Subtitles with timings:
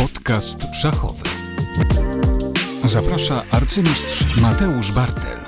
[0.00, 1.22] Podcast szachowy.
[2.84, 5.38] Zaprasza arcymistrz Mateusz Bartel.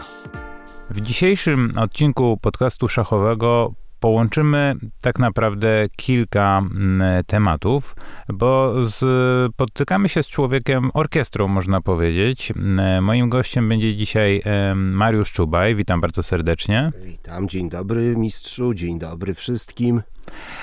[0.91, 7.97] W dzisiejszym odcinku podcastu szachowego połączymy tak naprawdę kilka mm, tematów,
[8.29, 12.53] bo spotykamy się z człowiekiem orkiestrą, można powiedzieć.
[12.57, 14.43] Mm, moim gościem będzie dzisiaj
[14.75, 15.75] Mariusz Czubaj.
[15.75, 16.91] Witam bardzo serdecznie.
[17.05, 20.03] Witam, dzień dobry mistrzu, dzień dobry wszystkim.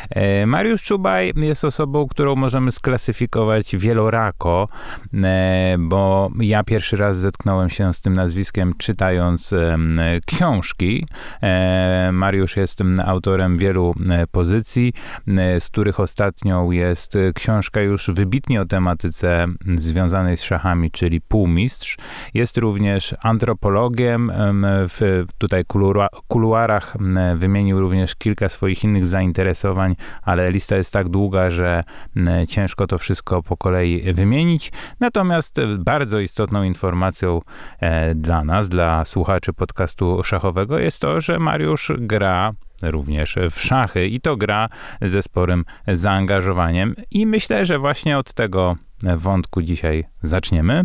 [0.09, 4.67] E, Mariusz Czubaj jest osobą, którą możemy sklasyfikować wielorako,
[5.23, 9.53] e, bo ja pierwszy raz zetknąłem się z tym nazwiskiem czytając
[10.25, 11.07] książki.
[11.41, 13.95] E, Mariusz jest autorem wielu
[14.31, 14.93] pozycji,
[15.59, 19.45] z których ostatnią jest książka już wybitnie o tematyce
[19.77, 21.97] związanej z szachami, czyli Półmistrz.
[22.33, 24.31] Jest również antropologiem.
[24.65, 25.63] W tutaj
[26.27, 26.97] kuluarach
[27.35, 31.83] wymienił również kilka swoich innych zainteresowań zainteresowań, ale lista jest tak długa, że
[32.47, 34.71] ciężko to wszystko po kolei wymienić.
[34.99, 37.41] Natomiast bardzo istotną informacją
[37.79, 42.51] e, dla nas, dla słuchaczy podcastu szachowego jest to, że Mariusz gra
[42.83, 44.69] również w szachy i to gra
[45.01, 46.95] ze sporym zaangażowaniem.
[47.11, 48.75] I myślę, że właśnie od tego
[49.17, 50.83] wątku dzisiaj zaczniemy.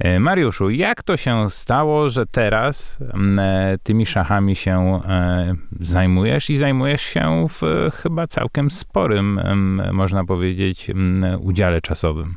[0.00, 2.98] E, Mariuszu, jak to się stało, że teraz
[3.38, 9.40] e, tymi szachami się e, zajmujesz i zajmujesz się w chyba całkiem sporym,
[9.92, 10.90] można powiedzieć,
[11.40, 12.34] udziale czasowym?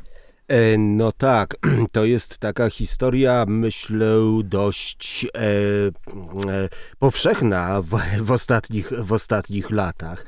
[0.77, 1.55] No tak,
[1.91, 7.89] to jest taka historia, myślę, dość e, e, powszechna w,
[8.21, 10.25] w, ostatnich, w ostatnich latach.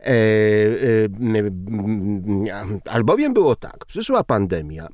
[0.00, 0.12] E,
[2.84, 4.88] albowiem było tak, przyszła pandemia.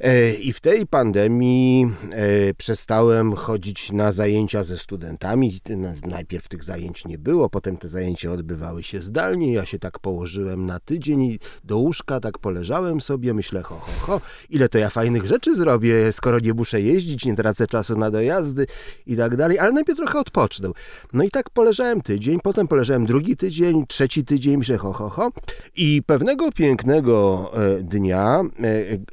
[0.00, 5.60] E, I w tej pandemii e, przestałem chodzić na zajęcia ze studentami.
[6.06, 9.52] Najpierw tych zajęć nie było, potem te zajęcia odbywały się zdalnie.
[9.52, 14.20] Ja się tak położyłem na tydzień do łóżka, tak poleżałem sobie, myślę, ho, ho, ho,
[14.50, 18.66] ile to ja fajnych rzeczy zrobię, skoro nie muszę jeździć, nie tracę czasu na dojazdy
[19.06, 20.70] i tak dalej, ale najpierw trochę odpocznę.
[21.12, 25.30] No i tak poleżałem tydzień, potem poleżałem drugi tydzień, trzeci tydzień, myślę, ho, ho, ho.
[25.76, 28.42] I pewnego pięknego e, dnia,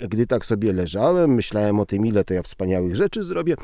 [0.09, 3.55] gdy tak sobie leżałem, myślałem o tym, ile to ja wspaniałych rzeczy zrobię.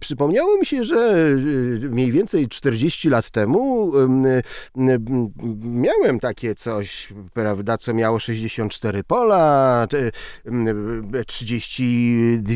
[0.00, 3.92] Przypomniało mi się, że e, mniej więcej 40 lat temu
[5.62, 9.86] miałem takie coś, prawda, co miało 64 pola,
[11.26, 12.54] 32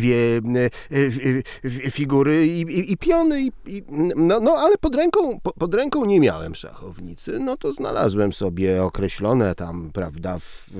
[1.74, 3.82] e, figury i, i, i piony, i,
[4.16, 9.54] no, no ale pod ręką, pod ręką nie miałem szachownicy, no to znalazłem sobie określone
[9.54, 10.70] tam, prawda, w,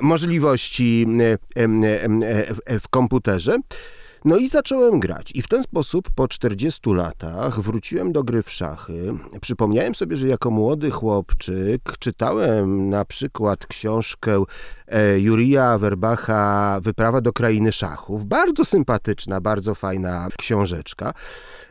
[0.00, 1.06] możliwości
[2.80, 3.58] w komputerze.
[4.28, 5.32] No i zacząłem grać.
[5.34, 9.12] I w ten sposób po 40 latach wróciłem do gry w szachy.
[9.40, 14.44] Przypomniałem sobie, że jako młody chłopczyk czytałem na przykład książkę
[14.86, 18.26] e, Jurija Werbacha Wyprawa do krainy szachów.
[18.26, 21.12] Bardzo sympatyczna, bardzo fajna książeczka.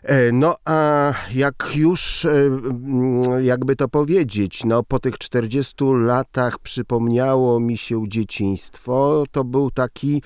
[0.03, 6.59] E, no a jak już, e, mm, jakby to powiedzieć, no po tych 40 latach
[6.59, 10.21] przypomniało mi się dzieciństwo, to był taki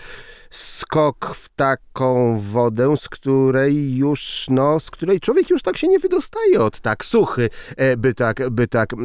[0.51, 5.99] skok w taką wodę, z której już, no, z której człowiek już tak się nie
[5.99, 8.95] wydostaje od tak suchy, e, by tak, by tak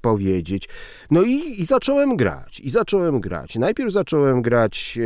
[0.00, 0.68] powiedzieć.
[1.10, 3.56] No i, i zacząłem grać, i zacząłem grać.
[3.56, 4.98] Najpierw zacząłem grać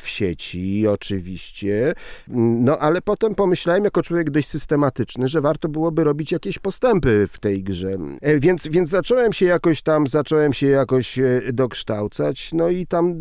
[0.00, 1.94] w sieci, oczywiście,
[2.28, 7.26] no ale potem pomyślałem, myślałem jako człowiek dość systematyczny, że warto byłoby robić jakieś postępy
[7.30, 7.96] w tej grze.
[8.20, 13.14] E, więc, więc zacząłem się jakoś tam, zacząłem się jakoś e, dokształcać, no i tam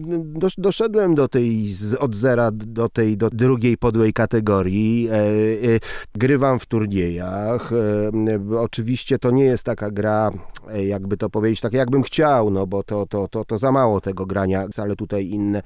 [0.57, 5.07] doszedłem do tej, od zera do tej, do drugiej podłej kategorii.
[5.11, 5.19] E,
[6.15, 7.71] grywam w turniejach.
[8.59, 10.31] Oczywiście to nie jest taka gra,
[10.85, 14.25] jakby to powiedzieć, tak jakbym chciał, no bo to, to, to, to za mało tego
[14.25, 15.61] grania, ale tutaj inne,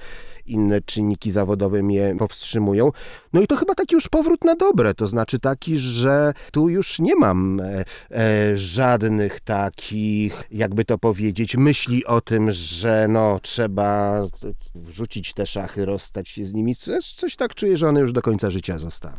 [0.46, 2.92] inne czynniki zawodowe mnie powstrzymują.
[3.34, 7.00] No i to chyba taki już powrót na dobre, to znaczy taki, że tu już
[7.00, 14.22] nie mam e, e, żadnych takich, jakby to powiedzieć, myśli o tym, że no trzeba
[14.76, 16.76] wrzucić te szachy, rozstać się z nimi.
[16.76, 19.18] Coś, coś tak czuję, że one już do końca życia zostaną.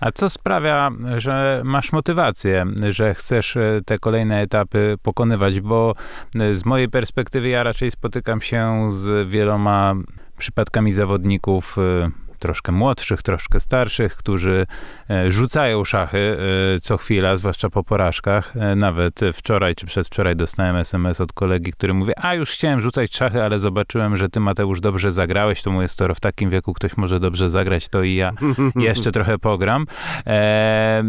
[0.00, 5.60] A co sprawia, że masz motywację, że chcesz e, te kolejne etapy pokonywać?
[5.60, 5.94] Bo
[6.40, 9.94] e, z mojej perspektywy ja raczej spotykam się z wieloma
[10.38, 12.10] przypadkami zawodników e,
[12.42, 14.66] troszkę młodszych, troszkę starszych, którzy
[15.10, 16.36] e, rzucają szachy
[16.76, 18.56] e, co chwila, zwłaszcza po porażkach.
[18.56, 23.16] E, Nawet wczoraj czy przedwczoraj dostałem SMS od kolegi, który mówi, a już chciałem rzucać
[23.16, 26.96] szachy, ale zobaczyłem, że ty Mateusz dobrze zagrałeś, to mówię, skoro w takim wieku ktoś
[26.96, 28.30] może dobrze zagrać, to i ja
[28.76, 29.86] jeszcze trochę pogram.
[30.26, 31.02] E,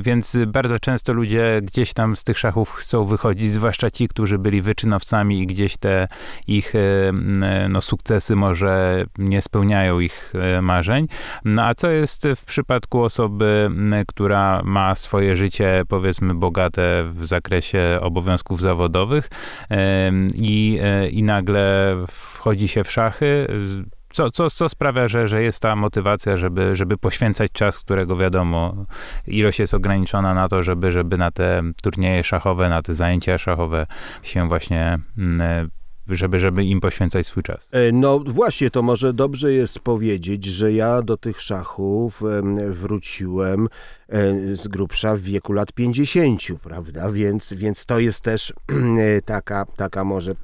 [0.00, 4.62] więc bardzo często ludzie gdzieś tam z tych szachów chcą wychodzić, zwłaszcza ci, którzy byli
[4.62, 6.08] wyczynowcami i gdzieś te
[6.46, 6.72] ich
[7.68, 10.32] no, sukcesy może nie spełniają ich
[10.62, 11.06] marzeń.
[11.44, 13.70] No a co jest w przypadku osoby,
[14.08, 19.30] która ma swoje życie, powiedzmy, bogate w zakresie obowiązków zawodowych
[20.34, 23.46] i, e, i nagle wchodzi się w szachy?
[24.14, 28.74] Co, co, co sprawia, że, że jest ta motywacja, żeby, żeby poświęcać czas, którego wiadomo,
[29.26, 33.86] ilość jest ograniczona na to, żeby, żeby na te turnieje szachowe, na te zajęcia szachowe
[34.22, 34.98] się właśnie,
[36.08, 37.68] żeby, żeby im poświęcać swój czas.
[37.72, 43.68] E, No właśnie, to może dobrze jest powiedzieć, że ja do tych szachów em, wróciłem
[44.08, 47.12] e, z grubsza w wieku lat 50, prawda?
[47.12, 48.52] Więc, więc to jest też
[48.98, 50.34] e, taka, taka może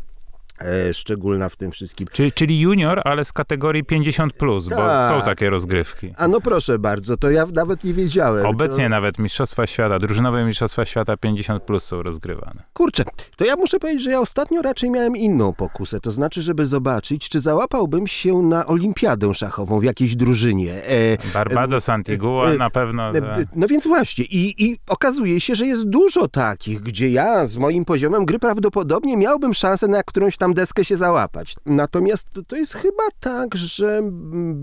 [0.93, 2.09] szczególna w tym wszystkim.
[2.13, 5.15] Czyli, czyli junior, ale z kategorii 50, plus, bo Tak.
[5.21, 6.15] są takie rozgrywki.
[6.17, 8.47] A no proszę bardzo, to ja nawet nie wiedziałem.
[8.47, 12.63] Obecnie to, nawet Mistrzostwa Świata, drużynowe Mistrzostwa Świata 50 plus są rozgrywane.
[12.73, 13.05] Kurczę,
[13.37, 16.01] to ja muszę powiedzieć, że ja ostatnio raczej miałem inną pokusę.
[16.01, 20.75] To znaczy, żeby zobaczyć, czy załapałbym się na olimpiadę szachową w jakiejś drużynie.
[20.85, 23.11] E, Barbados, Antigua e, na pewno.
[23.11, 27.47] E, e, No więc właśnie, i, i okazuje się, że jest dużo takich, gdzie ja
[27.47, 31.57] z moim poziomem gry prawdopodobnie miałbym szansę na którąś tam deskę się załapać.
[31.67, 34.03] Natomiast to- jest chyba tak, że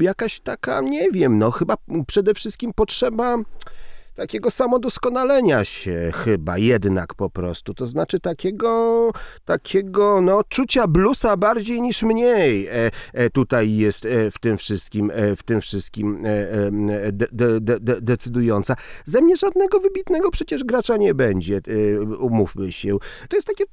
[0.01, 1.75] jakaś taka, nie wiem, no chyba
[2.07, 3.37] przede wszystkim potrzeba
[4.17, 7.73] takiego samodoskonalenia się chyba jednak po prostu.
[7.73, 9.11] To znaczy takiego,
[9.45, 15.11] takiego no czucia bluesa bardziej niż mniej e, e, tutaj jest e, w tym wszystkim,
[15.13, 18.75] e, w tym wszystkim e, e, de, de, de, de, decydująca.
[19.05, 21.61] Ze mnie żadnego wybitnego przecież gracza nie będzie,
[22.19, 22.97] umówmy się.
[23.29, 23.63] To jest takie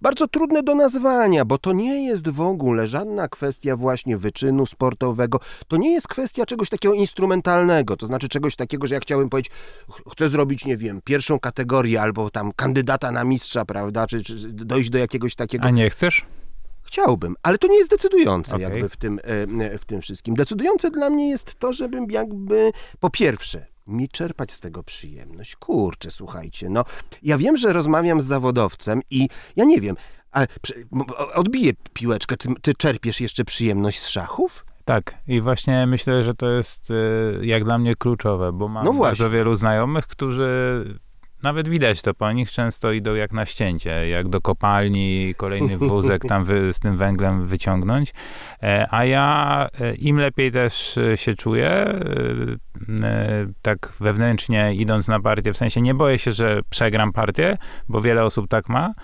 [0.00, 5.38] bardzo trudne do nazwania, bo to nie jest w ogóle żadna kwestia właśnie wyczynu sportowego.
[5.68, 9.52] To nie jest kwestia czegoś takiego instrumentalnego, to znaczy czegoś takiego, że ja chciałbym powiedzieć,
[9.90, 14.34] ch- chcę zrobić, nie wiem, pierwszą kategorię albo tam kandydata na mistrza, prawda, czy, czy
[14.52, 15.64] dojść do jakiegoś takiego...
[15.64, 16.24] A nie chcesz?
[16.82, 18.62] Chciałbym, ale to nie jest decydujące Okej.
[18.70, 19.20] jakby w tym,
[19.60, 20.34] e, w tym wszystkim.
[20.34, 25.56] Decydujące dla mnie jest to, żebym jakby po pierwsze mi czerpać z tego przyjemność.
[25.56, 26.84] Kurczę, słuchajcie, no
[27.22, 29.96] ja wiem, że rozmawiam z zawodowcem i ja nie wiem,
[30.30, 30.46] ale
[31.34, 34.66] odbiję piłeczkę, ty, ty czerpiesz jeszcze przyjemność z szachów?
[34.84, 38.92] Tak, i właśnie myślę, że to jest y, jak dla mnie kluczowe, bo mam No
[38.92, 40.84] bardzo wielu znajomych, którzy
[41.42, 46.24] nawet widać to po nich, często idą jak na ścięcie, jak do kopalni, kolejny wózek
[46.24, 48.12] tam wy, z tym węglem wyciągnąć.
[48.62, 52.00] E, a ja e, im lepiej też e, się czuję,
[53.62, 57.56] tak wewnętrznie idąc na partię, w sensie nie boję się, że przegram partię,
[57.88, 58.94] bo wiele osób tak ma,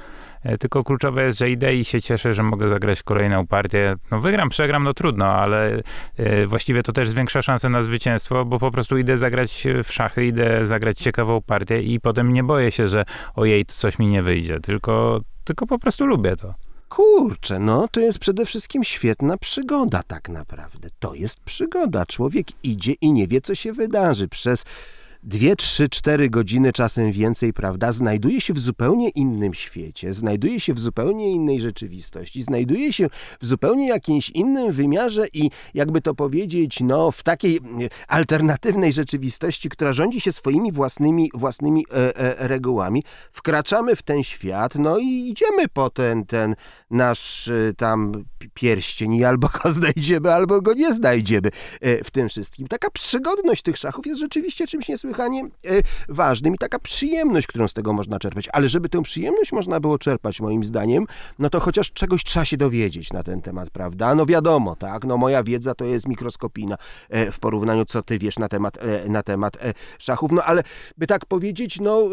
[0.60, 3.96] Tylko kluczowe jest, że idę i się cieszę, że mogę zagrać kolejną partię.
[4.10, 5.82] No wygram, przegram, no trudno, ale
[6.16, 10.26] e, właściwie to też zwiększa szanse na zwycięstwo, bo po prostu idę zagrać w szachy,
[10.26, 13.04] idę zagrać ciekawą partię i potem nie boję się, że
[13.34, 16.54] ojej, coś mi nie wyjdzie, tylko, tylko po prostu lubię to.
[16.88, 20.88] Kurczę, no to jest przede wszystkim świetna przygoda tak naprawdę.
[20.99, 22.06] To jest przygoda.
[22.06, 24.28] Człowiek idzie i nie wie, co się wydarzy.
[24.28, 24.64] Przez
[25.26, 30.75] dwie, trzy, cztery godziny, czasem więcej, prawda, znajduje się w zupełnie innym świecie, znajduje się
[30.75, 33.08] w zupełnie innej rzeczywistości, znajduje się
[33.40, 37.61] w zupełnie jakimś innym wymiarze i jakby to powiedzieć, no w takiej e,
[38.08, 43.05] alternatywnej rzeczywistości, która rządzi się swoimi własnymi, własnymi e, e, regułami.
[43.32, 46.56] Wkraczamy w ten świat, no i idziemy po ten, ten
[46.90, 51.49] nasz e, tam pi- pierścień i albo go znajdziemy, albo go nie znajdziemy
[51.80, 52.66] e, w tym wszystkim.
[52.68, 57.75] Taka przygodność tych szachów jest rzeczywiście czymś niesłychanie e, ważnym i taka przyjemność, którą z
[57.75, 58.49] tego można czerpać.
[58.52, 61.06] Ale żeby tę przyjemność można było czerpać, moim zdaniem,
[61.38, 64.14] no to chociaż czegoś trzeba się dowiedzieć na ten temat, prawda?
[64.14, 66.76] No wiadomo, tak, no moja wiedza to jest mikroskopijna
[67.08, 69.56] e, w porównaniu, co ty wiesz na temat, e, na temat
[69.99, 70.62] szachów, no ale
[70.99, 72.08] by tak powiedzieć, no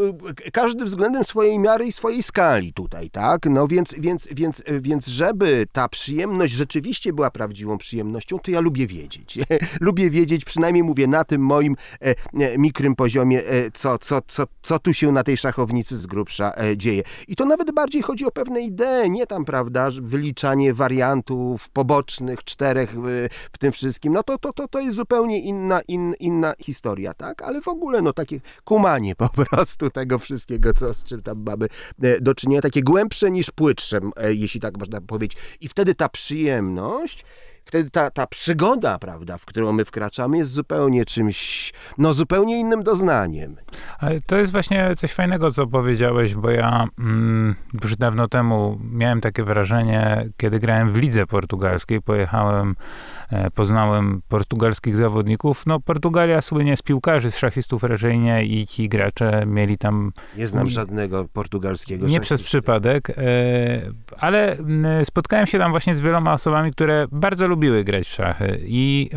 [0.53, 3.45] każdy względem swojej miary i swojej skali tutaj, tak?
[3.45, 8.88] No więc, więc, więc, więc żeby ta przyjemność rzeczywiście była prawdziwą przyjemnością, to ja lubię
[8.88, 9.39] wiedzieć.
[9.79, 12.15] lubię wiedzieć, przynajmniej mówię na tym moim e,
[12.95, 17.03] poziomie, e, co, co, co, co tu się na tej szachownicy z grubsza e, dzieje.
[17.27, 22.89] I to nawet bardziej chodzi o pewne idee, nie tam, prawda, wyliczanie wariantów pobocznych, czterech
[22.89, 24.13] e, w tym wszystkim.
[24.13, 27.41] No to, to, to, to jest zupełnie inna, in, inna historia, tak?
[27.41, 31.67] Ale w ogóle, no takie kumanie po prostu tego wszystkiego, co, z czym tam mamy
[32.21, 35.38] do czynienia, takie głębsze niż płytsze, jeśli tak można powiedzieć.
[35.62, 37.25] I wtedy ta przyjemność
[37.65, 42.84] wtedy ta, ta przygoda, prawda, w którą my wkraczamy, jest zupełnie czymś, no zupełnie innym
[42.84, 43.55] doznaniem.
[44.00, 49.22] Ale to jest właśnie coś fajnego, co powiedziałeś, bo ja mm, już dawno temu miałem
[49.22, 52.75] takie wrażenie, kiedy grałem w lidze portugalskiej, pojechałem,
[53.55, 55.63] poznałem portugalskich zawodników.
[55.65, 60.11] No, Portugalia słynie z piłkarzy, z szachistów raczej nie i ci gracze mieli tam...
[60.37, 63.13] Nie znam żadnego portugalskiego Nie przez przypadek, e,
[64.17, 64.57] ale
[65.03, 69.09] spotkałem się tam właśnie z wieloma osobami, które bardzo lubiły grać w szachy i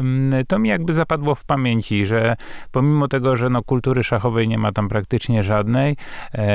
[0.49, 2.37] to mi jakby zapadło w pamięci, że
[2.73, 5.96] pomimo tego, że no kultury szachowej nie ma tam praktycznie żadnej,
[6.35, 6.46] e,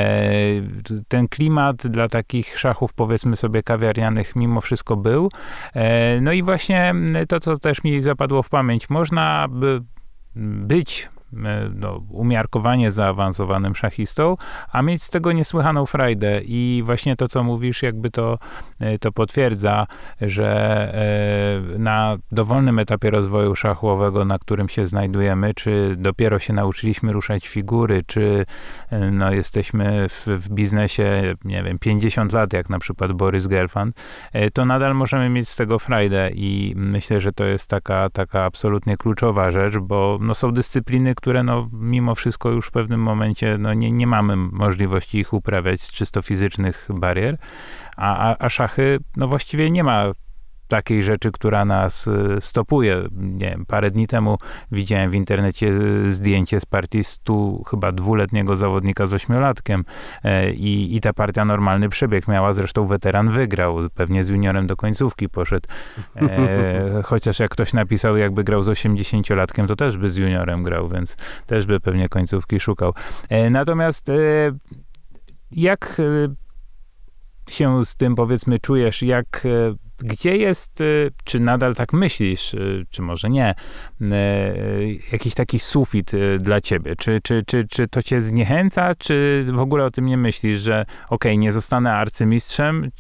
[1.08, 5.30] ten klimat dla takich szachów powiedzmy sobie kawiarnianych mimo wszystko był.
[5.74, 6.94] E, no i właśnie
[7.28, 9.84] to, co też mi zapadło w pamięć, można by
[10.36, 11.10] być
[11.76, 14.38] no, umiarkowanie zaawansowanym szachistą,
[14.72, 16.42] a mieć z tego niesłychaną frajdę.
[16.42, 18.38] I właśnie to, co mówisz, jakby to,
[18.80, 19.88] e, to potwierdza,
[20.22, 20.50] że
[21.76, 27.48] e, na dowolnym etapie rozwoju szachowego, na którym się znajdujemy, czy dopiero się nauczyliśmy ruszać
[27.48, 28.46] figury, czy
[28.90, 33.96] e, no, jesteśmy w, w biznesie, nie wiem, 50 lat, jak na przykład Borys Gelfand,
[34.34, 38.44] e, to nadal możemy mieć z tego frajdę i myślę, że to jest taka, taka
[38.44, 43.58] absolutnie kluczowa rzecz, bo no, są dyscypliny, które no, mimo wszystko już w pewnym momencie
[43.60, 47.38] no, nie, nie mamy możliwości ich uprawiać z czysto fizycznych barier,
[47.98, 50.12] a, a, a szachy no, właściwie nie ma
[50.72, 53.04] takiej rzeczy, która nas y, stopuje.
[53.12, 54.38] Nie wiem, parę dni temu
[54.72, 59.86] widziałem w internecie y, zdjęcie z partii stu chyba dwuletniego zawodnika z ośmiolatkiem
[60.24, 64.76] e, i, i ta partia normalny przebieg miała, zresztą weteran wygrał, pewnie z juniorem do
[64.76, 65.70] końcówki poszedł.
[66.16, 70.90] E, chociaż jak ktoś napisał, jakby grał z 80-latkiem, to też by z juniorem grał,
[70.90, 72.94] więc też by pewnie końcówki szukał.
[73.30, 74.14] E, natomiast e,
[75.52, 76.02] jak
[77.50, 79.44] się z tym powiedzmy czujesz, jak
[80.04, 80.84] gdzie jest, e,
[81.24, 82.58] czy nadal tak myślisz, e,
[82.90, 83.56] czy może nie,
[84.02, 84.14] e,
[85.12, 86.96] jakiś taki sufit dla ciebie?
[86.96, 90.86] Czy, czy, czy, czy to cię zniechęca, czy w ogóle o tym nie myślisz, że
[91.10, 92.92] okej, nie zostanę arcymistrzem,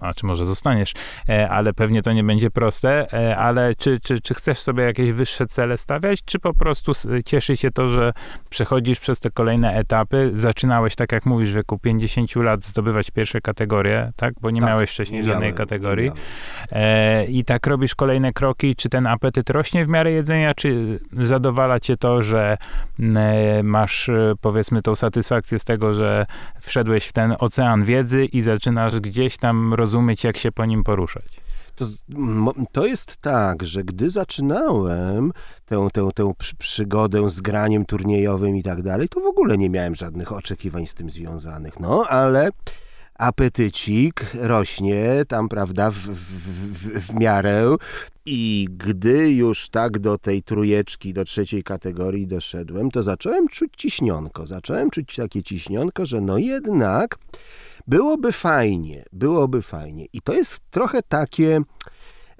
[0.00, 0.94] a czy może zostaniesz,
[1.28, 5.12] e, ale pewnie to nie będzie proste, e, ale czy, czy, czy chcesz sobie jakieś
[5.12, 6.92] wyższe cele stawiać, czy po prostu
[7.24, 8.12] cieszy cię to, że
[8.50, 13.40] przechodzisz przez te kolejne etapy, zaczynałeś, tak jak mówisz, w wieku 50 lat zdobywać pierwsze
[13.40, 14.34] kategorie, tak?
[14.40, 16.10] Bo nie Tak, miałeś wcześniej Nie żadnej miałem, kategorii.
[16.72, 18.76] E, I tak robisz kolejne kroki.
[18.76, 22.58] Czy ten apetyt rośnie w miarę jedzenia, czy zadowala cię to, że
[23.62, 26.26] masz powiedzmy tą satysfakcję z tego, że
[26.60, 31.40] wszedłeś w ten ocean wiedzy i zaczynasz gdzieś tam rozumieć, jak się po nim poruszać?
[31.76, 31.84] To,
[32.72, 35.32] to jest tak, że gdy zaczynałem
[35.66, 39.70] tę, tę, tę przy- przygodę z graniem turniejowym i tak dalej, to w ogóle nie
[39.70, 41.80] miałem żadnych oczekiwań z tym związanych.
[41.80, 42.50] No, ale
[43.18, 46.08] apetycik rośnie tam, prawda, w, w,
[46.72, 47.76] w, w miarę
[48.26, 54.46] i gdy już tak do tej trójeczki, do trzeciej kategorii doszedłem, to zacząłem czuć ciśnionko.
[54.46, 57.18] Zacząłem czuć takie ciśnionko, że no jednak
[57.86, 60.06] byłoby fajnie, byłoby fajnie.
[60.12, 61.60] I to jest trochę takie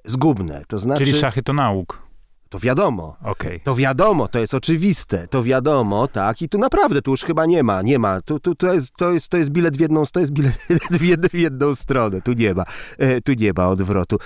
[0.04, 0.62] zgubne.
[0.68, 2.07] To znaczy, Czyli szachy to nauk.
[2.48, 3.16] To wiadomo.
[3.24, 3.60] Okej.
[3.60, 7.62] To wiadomo, to jest oczywiste, to wiadomo, tak, i tu naprawdę, tu już chyba nie
[7.62, 10.20] ma, nie ma, tu, tu, to, jest, to, jest, to jest bilet w jedną, to
[10.20, 10.54] jest bilet
[11.00, 12.64] w jedną, w jedną stronę, tu nie ma,
[12.98, 14.18] e, tu nie ma odwrotu.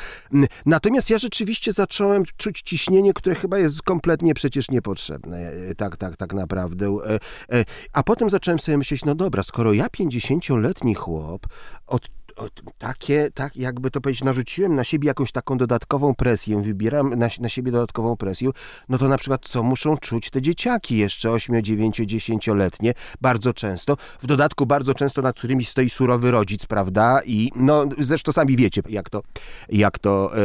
[0.67, 6.17] Natomiast ja rzeczywiście zacząłem czuć ciśnienie, które chyba jest kompletnie przecież niepotrzebne, e, tak, tak,
[6.17, 7.14] tak naprawdę, e,
[7.59, 11.47] e, a potem zacząłem sobie myśleć, no dobra, skoro ja 50-letni chłop
[11.87, 12.09] od,
[12.79, 17.49] takie, tak jakby to powiedzieć, narzuciłem na siebie jakąś taką dodatkową presję, wybieram na, na
[17.49, 18.51] siebie dodatkową presję,
[18.89, 23.97] no to na przykład co muszą czuć te dzieciaki jeszcze 8, 9, 10-letnie, bardzo często,
[24.23, 28.83] w dodatku bardzo często nad którymi stoi surowy rodzic, prawda, i no zresztą sami wiecie,
[28.89, 29.23] jak to,
[29.69, 30.41] jak to e,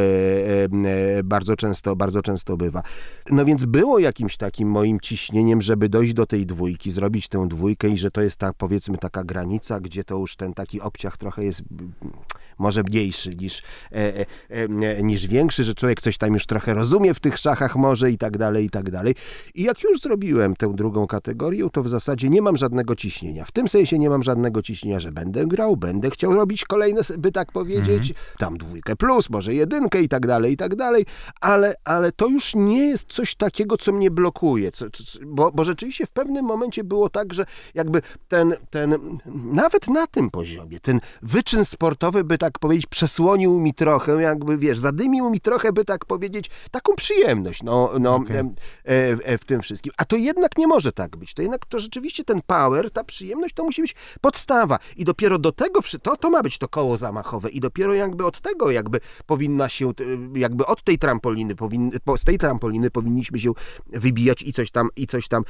[1.18, 2.84] e, bardzo często, bardzo często bywa.
[3.32, 7.90] No więc było jakimś takim moim ciśnieniem, żeby dojść do tej dwójki, zrobić tę dwójkę
[7.90, 11.44] i że to jest ta, powiedzmy, taka granica, gdzie to już ten taki obciach trochę
[11.44, 11.64] jest
[12.02, 12.12] 嗯。
[12.60, 13.62] Może mniejszy niż,
[13.92, 17.76] e, e, e, niż większy, że człowiek coś tam już trochę rozumie w tych szachach
[17.76, 19.16] może i tak dalej, i tak dalej.
[19.56, 23.46] I jak już zrobiłem tę drugą kategorię, to w zasadzie nie mam żadnego ciśnienia.
[23.46, 27.32] W tym sensie nie mam żadnego ciśnienia, że będę grał, będę chciał robić kolejne, by
[27.32, 31.06] tak powiedzieć, tam dwójkę plus, może jedynkę i tak dalej, i tak dalej,
[31.42, 35.66] ale, ale to już nie jest coś takiego, co mnie blokuje, co, co, bo, bo
[35.66, 39.20] rzeczywiście w pewnym momencie było tak, że jakby ten, ten,
[39.52, 44.58] nawet na tym poziomie, ten wyczyn sportowy, by tak tak powiedzieć, przesłonił mi trochę, jakby,
[44.58, 48.92] wiesz, zadymił mi trochę, by tak powiedzieć, taką przyjemność, no, no em, e,
[49.24, 49.94] e, w tym wszystkim.
[49.98, 51.34] A to jednak nie może tak być.
[51.34, 54.80] To jednak to rzeczywiście ten power, ta przyjemność, to musi być podstawa.
[54.98, 58.42] I dopiero do tego, to, to ma być to koło zamachowe i dopiero jakby od
[58.42, 59.92] tego jakby powinna się,
[60.36, 63.52] jakby od tej trampoliny, powin, po- z tej trampoliny powinniśmy się
[63.88, 65.44] wybijać i coś tam, i coś tam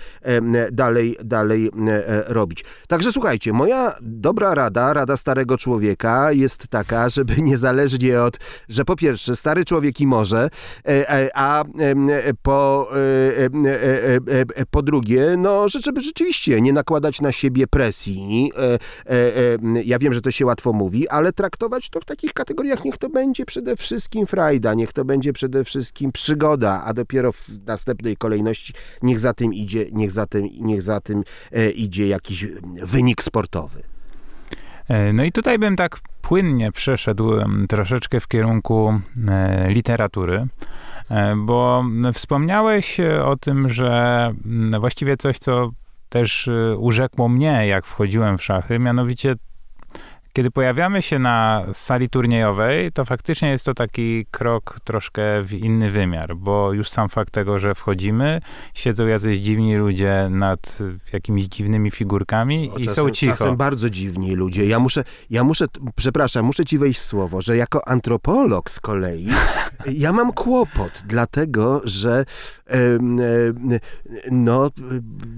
[0.72, 2.66] dalej, dalej e, robić.
[2.88, 8.40] Także słuchajcie, moja dobra rada, rada starego człowieka jest taka, żeby niezależnie od,
[8.70, 10.50] że po pierwsze stary człowiek i może,
[11.34, 11.64] a
[12.42, 12.90] po,
[14.72, 18.52] po drugie, no, że żeby rzeczywiście nie nakładać na siebie presji.
[18.58, 18.80] E,
[19.14, 22.98] e, Ja wiem, że to się łatwo mówi, ale traktować to w takich kategoriach, niech
[22.98, 28.18] to będzie przede wszystkim frajda, niech to będzie przede wszystkim przygoda, a dopiero w następnej
[28.18, 32.46] kolejności niech za tym idzie, niech za tym, niech za tym e, idzie jakiś
[32.84, 33.84] wynik sportowy.
[35.14, 37.32] No i tutaj bym tak płynnie przeszedł
[37.70, 40.48] troszeczkę w kierunku e, literatury,
[41.10, 44.32] e, bo wspomniałeś o tym, że
[44.80, 45.70] właściwie coś, co
[46.10, 49.36] też e, urzekło mnie, jak wchodziłem w szachy, mianowicie
[50.34, 55.92] kiedy pojawiamy się na sali turniejowej, to faktycznie jest to taki krok troszkę w inny
[55.92, 58.42] wymiar, bo już sam fakt tego, że wchodzimy,
[58.74, 60.78] siedzą jacyś dziwni ludzie nad
[61.14, 63.38] jakimiś dziwnymi figurkami No, i czasem, są cicho.
[63.38, 64.66] Czasem bardzo dziwni ludzie.
[64.66, 65.66] Ja muszę, ja muszę,
[65.96, 69.28] przepraszam, muszę ci wejść w słowo, że jako antropolog z kolei
[69.94, 72.26] ja mam kłopot, dlatego że
[74.32, 74.70] no,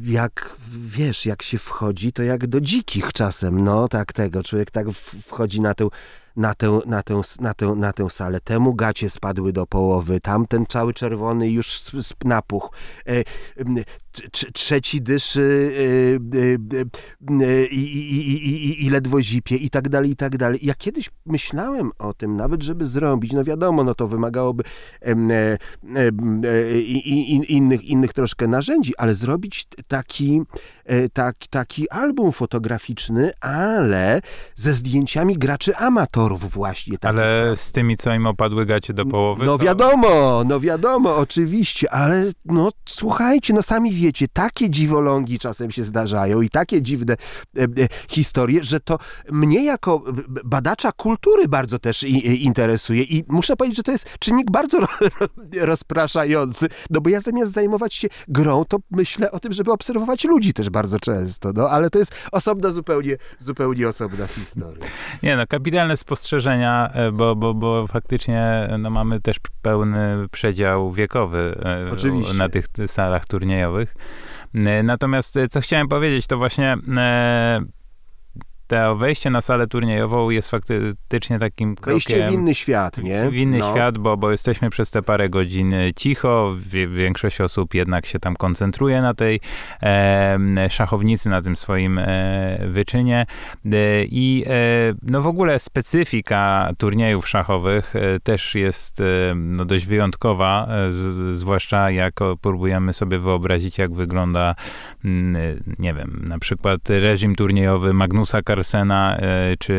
[0.04, 4.79] jak wiesz, jak się wchodzi, to jak do dzikich czasem, no tak tego, człowiek tak
[4.88, 5.88] w- wchodzi na tę
[6.36, 8.40] na tę, na, tę, na, tę, na tę salę.
[8.40, 11.82] Temu gacie spadły do połowy, tamten cały czerwony już
[12.26, 12.70] napuchł.
[13.08, 13.24] E,
[14.54, 15.72] trzeci dyszy
[17.72, 20.60] i, ledwo zipie i tak dalej, i tak dalej.
[20.62, 24.64] Ja kiedyś myślałem o tym, nawet żeby zrobić, no wiadomo, no to wymagałoby
[25.02, 25.16] e,
[25.96, 26.82] e,
[27.48, 30.42] innych, innych troszkę narzędzi, ale zrobić taki,
[30.86, 34.22] e, tak, taki album fotograficzny, ale
[34.56, 36.98] ze zdjęciami graczy amatorów właśnie.
[36.98, 39.46] takich, Ale z tymi, co im opadły gacie do połowy?
[39.46, 39.64] no to...
[39.64, 46.42] wiadomo, no wiadomo, oczywiście, ale no słuchajcie, no sami wiecie, takie dziwolągi czasem się zdarzają
[46.42, 47.14] i takie dziwne
[47.58, 47.68] e, e,
[48.10, 48.98] historie, że to
[49.32, 50.04] mnie jako
[50.46, 54.80] badacza kultury bardzo też i, i interesuje i muszę powiedzieć, że to jest czynnik bardzo
[54.80, 54.88] ro,
[55.20, 55.28] ro,
[55.62, 60.54] rozpraszający, no bo ja zamiast zajmować się grą, to myślę o tym, żeby obserwować ludzi
[60.54, 64.86] też bardzo często, no ale to jest osobna zupełnie, zupełnie osobna historia.
[65.24, 70.92] Nie no, kapitalne spostrzeżenia, e, bo, bo, bo faktycznie e, no, mamy też pełny przedział
[70.92, 72.34] wiekowy e, Oczywiście.
[72.34, 73.96] na tych salach turniejowych.
[74.84, 76.78] Natomiast co chciałem powiedzieć, to właśnie
[78.70, 82.32] to wejście na salę turniejową jest faktycznie takim Wejście krokiem...
[82.32, 83.30] w inny świat, nie?
[83.30, 83.72] W inny No.
[83.72, 86.56] świat, bo, bo jesteśmy przez te parę godzin cicho.
[86.60, 89.40] Wie- Większość osób jednak się tam koncentruje na tej
[89.84, 93.26] e, szachownicy, na tym swoim e, wyczynie.
[93.66, 93.70] E,
[94.04, 94.52] I e,
[95.04, 99.04] no w ogóle specyfika turniejów szachowych e, też jest e,
[99.36, 104.56] no dość wyjątkowa, e, z, zwłaszcza jak próbujemy sobie wyobrazić, jak wygląda,
[105.06, 105.40] mm, e,
[105.80, 109.74] nie wiem, na przykład reżim turniejowy Magnusa Carlsena, e, czy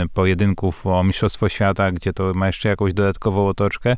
[0.00, 3.96] e, pojedynków o Mistrzostwo Świata, gdzie to ma jeszcze jakąś dodatkową otoczkę.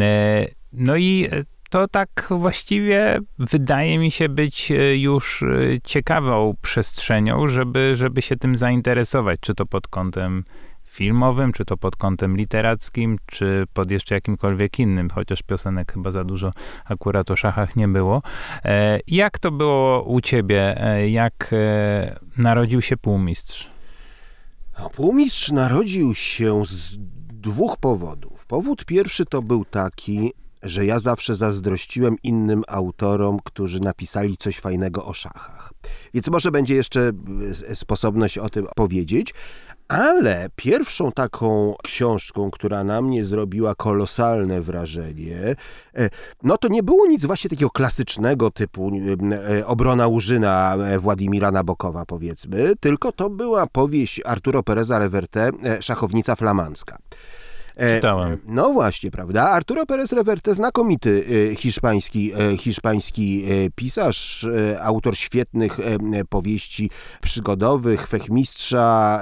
[0.00, 1.28] E, No i
[1.70, 5.44] to tak właściwie wydaje mi się być już
[5.84, 10.44] ciekawą przestrzenią, żeby, żeby się tym zainteresować, czy to pod kątem
[10.90, 16.24] filmowym, czy to pod kątem literackim, czy pod jeszcze jakimkolwiek innym, chociaż piosenek chyba za
[16.24, 16.50] dużo
[16.84, 18.22] akurat o szachach nie było.
[18.64, 20.84] E, Jak to było u ciebie?
[20.86, 23.70] E, Jak e, narodził się półmistrz?
[24.76, 26.96] A Półmistrz narodził się z
[27.32, 28.46] dwóch powodów.
[28.46, 35.04] Powód pierwszy to był taki, że ja zawsze zazdrościłem innym autorom, którzy napisali coś fajnego
[35.04, 35.72] o szachach.
[36.14, 37.10] Więc może będzie jeszcze
[37.74, 39.34] sposobność o tym powiedzieć.
[39.90, 45.56] Ale pierwszą taką książką, która na mnie zrobiła kolosalne wrażenie,
[45.94, 46.10] e,
[46.42, 48.90] no to nie było nic właśnie takiego klasycznego typu
[49.32, 55.50] e, e, Obrona Łużyna Władimira Nabokowa, powiedzmy, tylko to była powieść Arturo Pereza Reverte,
[55.80, 56.98] Szachownica flamandzka.
[57.80, 58.38] E, Czytałem.
[58.46, 59.50] No właśnie, prawda?
[59.50, 64.46] Arturo Pérez Reverte, znakomity e, hiszpański, e, hiszpański pisarz,
[64.82, 65.78] autor świetnych
[66.28, 66.90] powieści
[67.20, 69.20] przygodowych, fechmistrza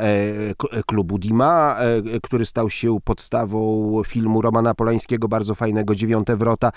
[0.87, 1.77] klubu Dima,
[2.23, 6.73] który stał się podstawą filmu Romana Polańskiego, bardzo fajnego, Dziewiąte Wrota.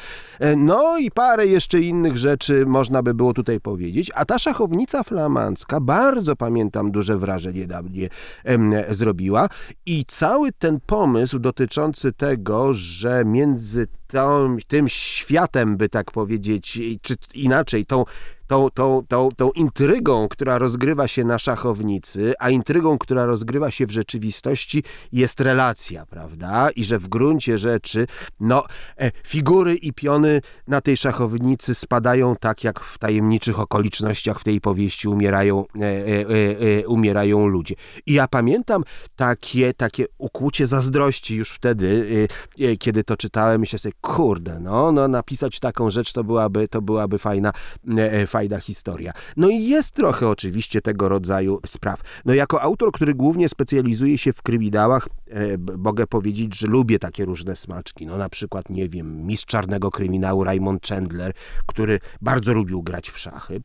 [0.57, 4.11] No i parę jeszcze innych rzeczy można by było tutaj powiedzieć.
[4.15, 9.49] A ta szachownica flamandzka, bardzo pamiętam, duże wrażenie na mnie zrobiła.
[9.85, 11.39] I cały ten pomysł
[11.71, 18.05] dotyczący tego, że między tą, tym światem, by tak powiedzieć, czy inaczej, tą,
[18.51, 23.85] tą, tą, tą, tą intrygą, która rozgrywa się na szachownicy, a intrygą, która rozgrywa się
[23.85, 26.69] w rzeczywistości, jest relacja, prawda?
[26.69, 28.07] I że w gruncie rzeczy,
[28.39, 28.63] no,
[28.97, 34.61] e, figury i piony na tej szachownicy spadają tak, jak w tajemniczych okolicznościach w tej
[34.61, 37.75] powieści umierają, e, e, e, e, umierają ludzie.
[38.05, 38.83] I ja pamiętam
[39.15, 42.27] takie, takie ukłucie zazdrości już wtedy,
[42.59, 46.67] e, e, kiedy to czytałem, myślę sobie, kurde, no, no napisać taką rzecz to byłaby,
[46.67, 47.53] to byłaby fajna,
[47.97, 49.13] e, e, fajna historia.
[49.37, 52.01] No i jest trochę oczywiście tego rodzaju spraw.
[52.25, 57.25] No jako autor, który głównie specjalizuje się w kryminałach, e, mogę powiedzieć, że lubię takie
[57.25, 58.05] różne smaczki.
[58.05, 61.33] No na przykład, nie wiem, mistrz czarnego kryminału Raymond Chandler,
[61.65, 63.61] który bardzo lubił grać w szachy.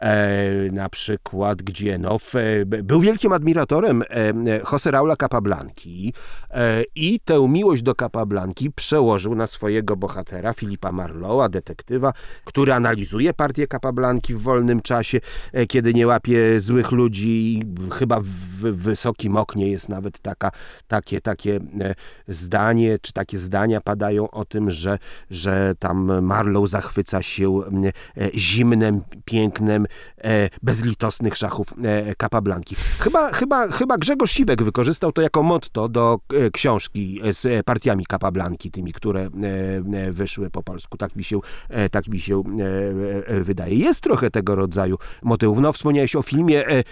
[0.00, 2.18] E, na przykład, gdzie no,
[2.82, 4.32] był wielkim admiratorem e,
[4.72, 6.14] Jose Raula Capablanki
[6.50, 12.12] e, i tę miłość do Capablanki przełożył na swojego bohatera, Filipa Marlowa, detektywa,
[12.44, 15.20] który analizuje partię Capablanki w wolnym czasie,
[15.68, 17.62] kiedy nie łapie złych ludzi.
[17.92, 18.26] Chyba w
[18.60, 20.50] wysokim oknie jest nawet taka,
[20.88, 21.60] takie, takie
[22.28, 24.98] zdanie, czy takie zdania padają o tym, że,
[25.30, 27.60] że tam Marlow zachwyca się
[28.34, 29.86] zimnem, pięknem,
[30.62, 32.76] bezlitosnych szachów e, Capablanki.
[32.98, 38.04] Chyba, chyba, chyba Grzegorz Siwek wykorzystał to jako motto do e, książki z e, partiami
[38.10, 39.28] Capablanki, tymi, które e,
[39.98, 40.96] e, wyszły po polsku.
[40.96, 43.74] Tak mi się, e, tak mi się e, e, wydaje.
[43.74, 45.58] Jest trochę tego rodzaju motywów.
[45.60, 46.84] No, wspomniałeś o filmie, e,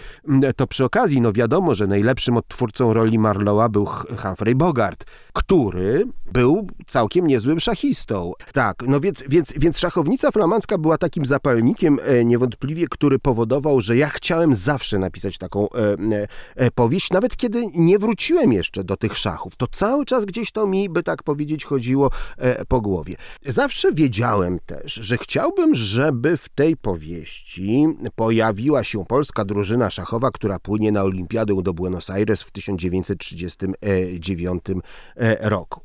[0.57, 3.87] to przy okazji, no wiadomo, że najlepszym odtwórcą roli Marlowa był
[4.23, 8.33] Humphrey Bogart, który był całkiem niezłym szachistą.
[8.53, 13.97] Tak, no więc, więc, więc szachownica flamandzka była takim zapalnikiem e, niewątpliwie, który powodował, że
[13.97, 15.97] ja chciałem zawsze napisać taką e, e,
[16.57, 19.57] e, powieść, nawet kiedy nie wróciłem jeszcze do tych szachów.
[19.57, 23.17] To cały czas gdzieś to mi, by tak powiedzieć, chodziło e, po głowie.
[23.47, 30.59] Zawsze wiedziałem też, że chciałbym, żeby w tej powieści pojawiła się polska drużyna szachowa, która
[30.59, 34.63] płynie na olimpiadę do Buenos Aires w 1939
[35.17, 35.81] e, roku.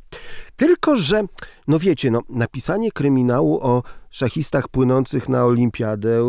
[0.64, 1.24] Tylko, że,
[1.68, 6.24] no wiecie, no, napisanie kryminału o szachistach płynących na olimpiadę, y,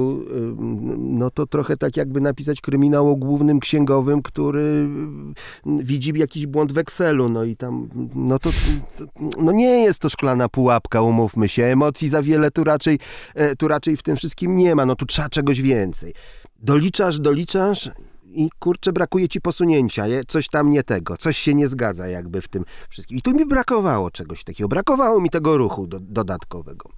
[0.99, 6.73] no to trochę tak jakby napisać kryminał o głównym księgowym, który y, widzi jakiś błąd
[6.73, 8.51] w Excelu, no i tam, no to,
[8.99, 9.05] to
[9.43, 12.99] no nie jest to szklana pułapka, umówmy się, emocji za wiele tu raczej,
[13.35, 16.15] e, tu raczej w tym wszystkim nie ma, no tu trzeba czegoś więcej.
[16.63, 17.91] Doliczasz, doliczasz
[18.35, 22.49] i kurczę, brakuje ci posunięcia, coś tam nie tego, coś się nie zgadza jakby w
[22.49, 23.19] tym wszystkim.
[23.19, 26.91] I tu mi brakowało czegoś takiego, brakowało mi tego ruchu do, dodatkowego.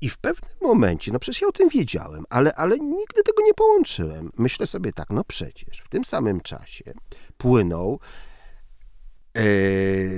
[0.00, 3.54] I w pewnym momencie, no przecież ja o tym wiedziałem, ale, ale nigdy tego nie
[3.54, 4.30] połączyłem.
[4.38, 6.84] Myślę sobie tak, no przecież w tym samym czasie
[7.36, 8.00] płynął
[9.34, 9.42] e,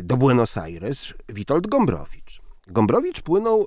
[0.02, 2.43] do Buenos Aires Witold Gombrowicz.
[2.66, 3.66] Gombrowicz płynął,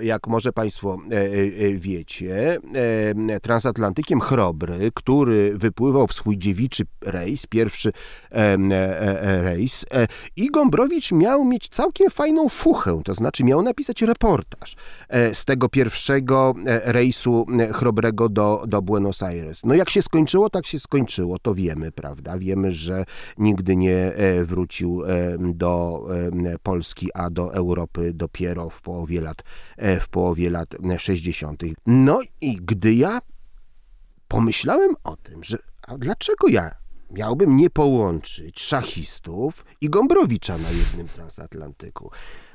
[0.00, 2.58] e, jak może Państwo e, e, wiecie,
[3.42, 7.92] transatlantykiem Chrobry, który wypływał w swój dziewiczy rejs, pierwszy
[9.20, 9.86] rejs.
[10.36, 14.76] I Gombrowicz miał mieć całkiem fajną fuchę, to znaczy miał napisać reportaż
[15.32, 16.54] z tego pierwszego
[16.84, 19.60] rejsu Chrobrego do, do Buenos Aires.
[19.64, 22.38] No jak się skończyło, tak się skończyło, to wiemy, prawda?
[22.38, 23.04] Wiemy, że
[23.38, 24.12] nigdy nie
[24.44, 25.02] wrócił
[25.38, 26.04] do
[26.62, 29.42] Polski, a do Europy dopiero w połowie lat,
[29.76, 30.68] e, w połowie lat
[30.98, 31.62] 60.
[31.86, 33.18] No i gdy ja
[34.28, 36.74] pomyślałem o tym, że a dlaczego ja
[37.10, 42.10] miałbym nie połączyć szachistów i Gombrowicza na jednym transatlantyku.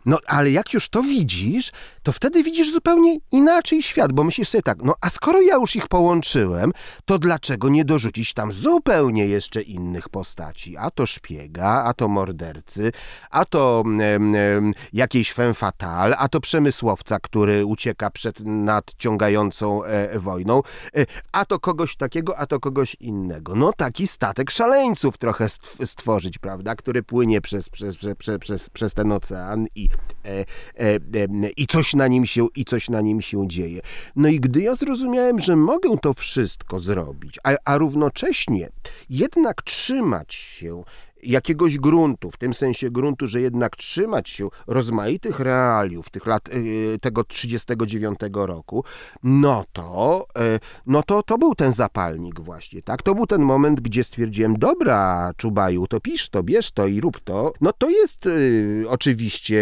[0.05, 1.71] No, ale jak już to widzisz,
[2.03, 5.75] to wtedy widzisz zupełnie inaczej świat, bo myślisz sobie tak, no a skoro ja już
[5.75, 6.71] ich połączyłem,
[7.05, 10.77] to dlaczego nie dorzucić tam zupełnie jeszcze innych postaci?
[10.77, 12.91] A to szpiega, a to mordercy,
[13.29, 20.19] a to em, em, jakiejś femme fatale, a to przemysłowca, który ucieka przed nadciągającą e,
[20.19, 20.61] wojną,
[20.95, 23.55] e, a to kogoś takiego, a to kogoś innego.
[23.55, 28.93] No taki statek szaleńców trochę stw- stworzyć, prawda, który płynie przez, przez, przez, przez, przez
[28.93, 29.88] ten ocean i,
[30.25, 33.81] e, e, e, i coś na nim się i coś na nim się dzieje.
[34.15, 38.69] No i gdy ja zrozumiałem, że mogę to wszystko zrobić, a, a równocześnie
[39.09, 40.83] jednak trzymać się
[41.23, 46.97] jakiegoś gruntu, w tym sensie gruntu, że jednak trzymać się rozmaitych realiów tych lat, y,
[47.01, 48.83] tego 39 roku,
[49.23, 53.01] no to, y, no to, to był ten zapalnik właśnie, tak?
[53.01, 57.19] To był ten moment, gdzie stwierdziłem, dobra, Czubaju, to pisz to, bierz to i rób
[57.19, 57.53] to.
[57.61, 59.59] No to jest y, oczywiście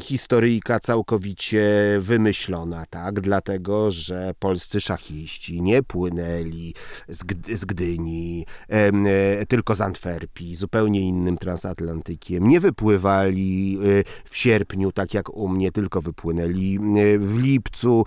[0.00, 1.70] historyjka całkowicie
[2.00, 3.20] wymyślona, tak?
[3.20, 6.74] Dlatego, że polscy szachiści nie płynęli
[7.08, 7.20] z,
[7.58, 12.48] z Gdyni, e, tylko z Antwerpii, zupełnie innym transatlantykiem.
[12.48, 18.04] Nie wypływali e, w sierpniu, tak jak u mnie, tylko wypłynęli e, w lipcu.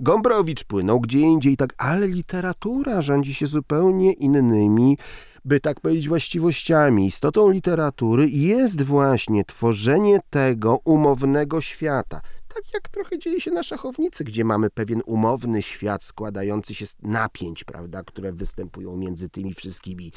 [0.00, 4.96] Gombrowicz płynął gdzie indziej, tak, ale literatura rządzi się zupełnie innymi
[5.44, 7.06] by tak powiedzieć, właściwościami.
[7.06, 12.20] Istotą literatury jest właśnie tworzenie tego umownego świata.
[12.54, 16.94] Tak jak trochę dzieje się na szachownicy, gdzie mamy pewien umowny świat składający się z
[17.02, 20.12] napięć, prawda, które występują między tymi wszystkimi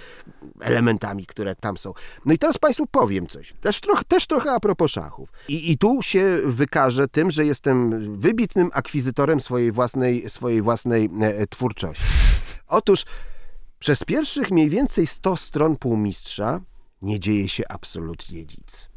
[0.62, 1.94] elementami, które tam są.
[2.26, 5.32] No i teraz Państwu powiem coś, też trochę, też trochę a propos szachów.
[5.48, 11.48] I, I tu się wykażę tym, że jestem wybitnym akwizytorem swojej własnej, swojej własnej e,
[11.48, 12.04] twórczości.
[12.68, 13.06] Otóż
[13.80, 16.62] przez pierwszych mniej więcej 100 stron półmistrza
[17.02, 18.93] nie dzieje się absolutnie nic.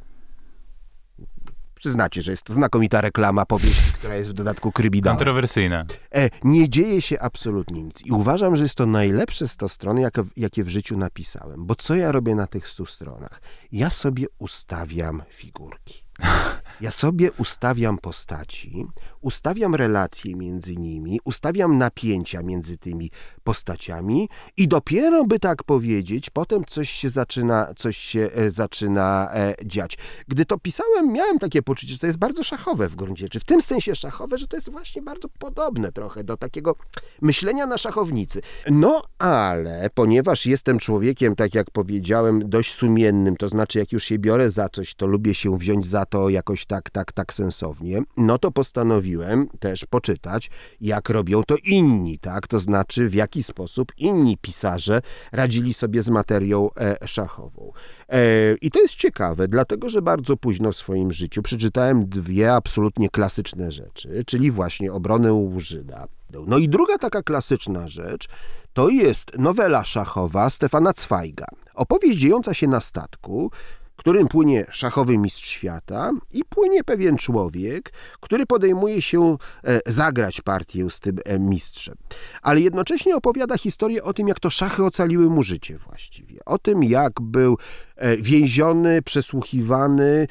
[1.87, 5.17] Przyznacie, że jest to znakomita reklama powieści, która jest w dodatku krybidałem.
[5.17, 5.85] Kontrowersyjne.
[6.15, 8.07] E, nie dzieje się absolutnie nic.
[8.07, 11.67] I uważam, że jest to najlepsze 100 stron, jakie, jakie w życiu napisałem.
[11.67, 13.41] Bo co ja robię na tych 100 stronach?
[13.73, 16.05] Ja sobie ustawiam figurki.
[16.81, 18.87] Ja sobie ustawiam postaci,
[19.21, 23.11] ustawiam relacje między nimi, ustawiam napięcia między tymi
[23.45, 29.55] postaciami i dopiero by tak powiedzieć, potem coś się zaczyna, coś się e, zaczyna e,
[29.65, 29.99] dziać.
[30.29, 33.41] Gdy to pisałem, miałem takie poczucie, że to jest bardzo szachowe w gruncie rzeczy.
[33.41, 36.77] W tym sensie szachowe, że to jest właśnie bardzo podobne trochę do takiego
[37.23, 38.43] myślenia na szachownicy.
[38.71, 44.19] No ale ponieważ jestem człowiekiem, tak jak powiedziałem, dość sumiennym, to znaczy jak już się
[44.19, 48.39] biorę za coś, to lubię się wziąć za to jakoś tak, tak, tak sensownie, no
[48.39, 50.51] to postanowiłem też poczytać,
[50.81, 52.47] jak robią to inni, tak?
[52.47, 55.03] To znaczy w jaki sposób inni pisarze
[55.33, 57.73] radzili sobie z materią e, szachową.
[58.09, 58.19] E,
[58.55, 63.73] I to jest ciekawe, dlatego że bardzo późno w swoim życiu przeczytałem dwie absolutnie klasyczne
[63.73, 66.07] rzeczy, czyli właśnie obronę Łużyna.
[66.47, 68.29] No i druga taka klasyczna rzecz
[68.73, 71.47] to jest nowela szachowa Stefana Zweiga.
[71.75, 73.51] Opowieść dziejąca się na statku,
[73.97, 80.91] którym płynie szachowy mistrz świata i płynie pewien człowiek, który podejmuje się e, zagrać partię
[80.91, 81.95] z tym e, mistrzem.
[82.43, 86.45] Ale jednocześnie opowiada historię o tym, jak to szachy ocaliły mu życie właściwie.
[86.45, 87.59] O tym, jak był
[87.97, 90.27] e, więziony, przesłuchiwany,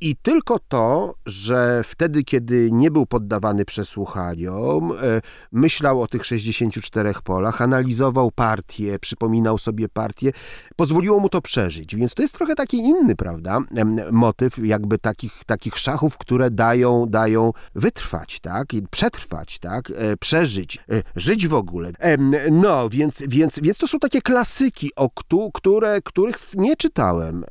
[0.00, 4.94] I tylko to, że wtedy, kiedy nie był poddawany przesłuchaniom, e,
[5.52, 10.32] myślał o tych 64 polach, analizował partię, przypominał sobie partię,
[10.76, 11.96] pozwoliło mu to przeżyć.
[11.96, 13.60] Więc to jest trochę taki inny, prawda,
[14.12, 21.02] motyw jakby takich, takich szachów, które dają, dają wytrwać, tak, przetrwać, tak, e, przeżyć, e,
[21.16, 21.92] żyć w ogóle.
[22.50, 27.46] No, więc, więc, więc to są takie klasyki, o któ- które, których nie czytałem e,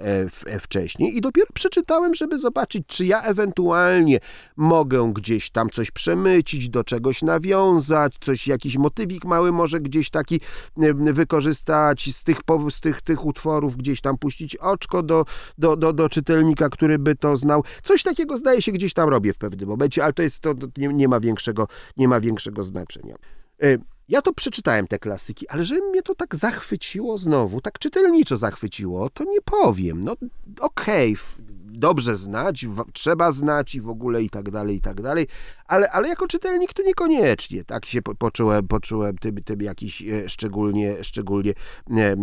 [0.53, 4.19] e, wcześniej i dopiero przeczytałem, żeby zobaczyć, czy ja ewentualnie
[4.55, 10.41] mogę gdzieś tam coś przemycić, do czegoś nawiązać, coś, jakiś motywik mały może gdzieś taki
[10.81, 12.37] e, wykorzystać z tych,
[12.69, 15.25] z tych, tych utworów, gdzieś tam puścić oczko do,
[15.57, 17.63] do, do, do czytelnika, który by to znał.
[17.83, 20.67] Coś takiego zdaje się gdzieś tam robię w pewnym momencie, ale to jest to, to
[20.77, 23.15] nie, nie ma większego, nie ma większego znaczenia.
[23.63, 23.77] E,
[24.09, 29.09] Ja to przeczytałem te klasyki, ale że mnie to tak zachwyciło znowu, tak czytelniczo zachwyciło,
[29.09, 30.03] to nie powiem.
[30.03, 30.15] No
[30.59, 31.37] okej, f-
[31.71, 35.27] dobrze znać, trzeba znać i w ogóle i tak dalej, i tak dalej,
[35.67, 37.63] ale, ale jako czytelnik to niekoniecznie.
[37.63, 41.53] Tak się po, poczułem, poczułem tym, tym jakiś e, szczególnie, szczególnie
[41.97, 42.15] e,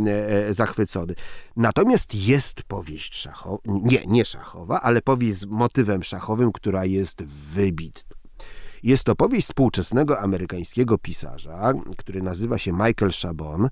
[0.48, 1.14] e, zachwycony.
[1.56, 8.18] Natomiast jest powieść szachowa, nie, nie szachowa, ale powieść z motywem szachowym, która jest wybitna.
[8.82, 13.68] Jest to powieść współczesnego amerykańskiego pisarza, który nazywa się Michael Chabon,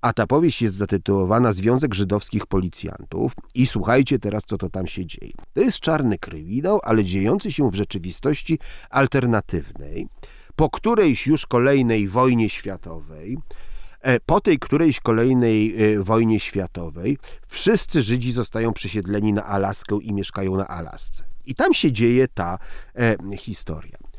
[0.00, 5.06] a ta powieść jest zatytułowana Związek Żydowskich Policjantów i słuchajcie teraz, co to tam się
[5.06, 5.32] dzieje.
[5.54, 8.58] To jest czarny kryminał, ale dziejący się w rzeczywistości
[8.90, 10.08] alternatywnej,
[10.56, 13.38] po którejś już kolejnej wojnie światowej,
[14.00, 20.14] E, Po tej którejś kolejnej e, wojnie światowej wszyscy Żydzi zostają przesiedleni na Alaskę i
[20.14, 21.24] mieszkają na Alasce.
[21.46, 22.58] I tam się dzieje ta
[22.94, 24.09] e, historia.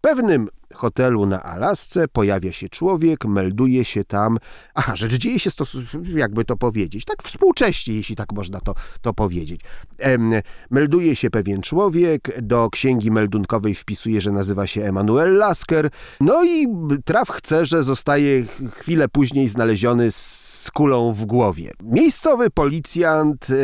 [0.00, 4.38] W pewnym hotelu na Alasce pojawia się człowiek, melduje się tam.
[4.74, 9.14] Aha, rzecz dzieje się, stos- jakby to powiedzieć, tak współcześnie, jeśli tak można to, to
[9.14, 9.60] powiedzieć.
[9.98, 10.32] Em,
[10.70, 15.90] melduje się pewien człowiek, do księgi meldunkowej wpisuje, że nazywa się Emanuel Lasker.
[16.20, 16.66] No i
[17.04, 21.72] traf chce, że zostaje chwilę później znaleziony z z kulą w głowie.
[21.82, 23.54] Miejscowy policjant e,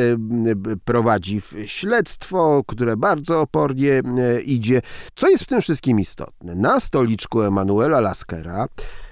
[0.85, 4.83] prowadzi śledztwo, które bardzo opornie e, idzie.
[5.15, 6.55] Co jest w tym wszystkim istotne?
[6.55, 8.67] Na stoliczku Emanuela Laskera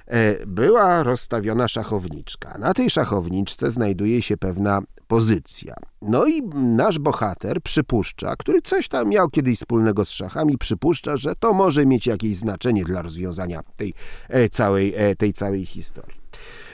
[0.07, 2.59] e, była rozstawiona szachowniczka.
[2.59, 5.75] Na tej szachowniczce znajduje się pewna pozycja.
[6.03, 11.35] No i nasz bohater przypuszcza, który coś tam miał kiedyś wspólnego z szachami, przypuszcza, że
[11.35, 13.95] to może mieć jakieś znaczenie dla rozwiązania tej
[14.51, 16.24] całej, tej całej historii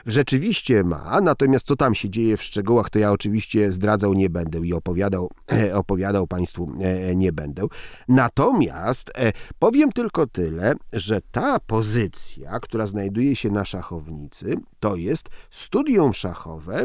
[0.07, 4.59] rzeczywiście ma, natomiast co tam się dzieje w szczegółach, to ja oczywiście zdradzał nie będę
[4.59, 5.31] i opowiadał,
[5.73, 6.73] opowiadał Państwu
[7.17, 7.67] nie będę.
[8.09, 9.13] Natomiast
[9.59, 16.85] powiem tylko tyle, że ta pozycja, która znajduje się na szachownicy, to jest studium szachowe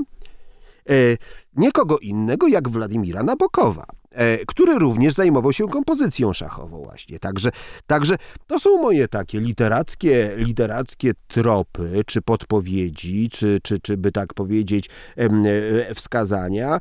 [1.55, 3.85] niekogo innego jak Władimira Nabokowa.
[4.15, 7.19] E, który również zajmował się kompozycją szachową właśnie.
[7.19, 7.49] Także,
[7.87, 8.15] także
[8.47, 14.89] to są moje takie literackie, literackie tropy, czy podpowiedzi, czy, czy, czy by tak powiedzieć
[15.17, 16.79] e, wskazania,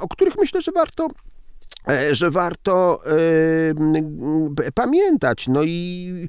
[0.00, 1.33] o których myślę, że warto E,
[2.12, 3.00] że warto
[4.66, 5.48] y, pamiętać.
[5.48, 6.28] No i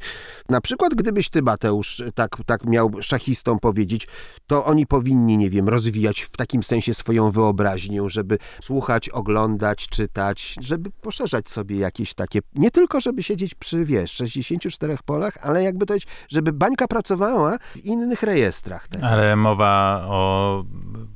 [0.50, 4.08] na przykład, gdybyś ty, Mateusz, tak, tak miał szachistom powiedzieć,
[4.48, 10.56] to oni powinni, nie wiem, rozwijać w takim sensie swoją wyobraźnię, żeby słuchać, oglądać, czytać,
[10.62, 15.86] żeby poszerzać sobie jakieś takie, nie tylko żeby siedzieć przy, wiesz, 64 polach, ale jakby
[15.86, 18.88] to powiedzieć, żeby bańka pracowała w innych rejestrach.
[18.88, 19.04] Tak?
[19.04, 20.64] Ale mowa o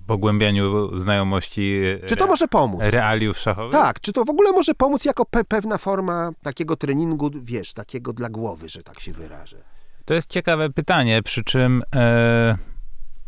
[0.07, 1.81] pogłębianiu znajomości.
[2.05, 2.81] Czy to może pomóc?
[2.83, 3.71] Realiów szachowych?
[3.71, 8.13] Tak, czy to w ogóle może pomóc jako pe pewna forma takiego treningu, wiesz, takiego
[8.13, 9.57] dla głowy, że tak się wyrażę?
[10.05, 12.57] To jest ciekawe pytanie, przy czym e,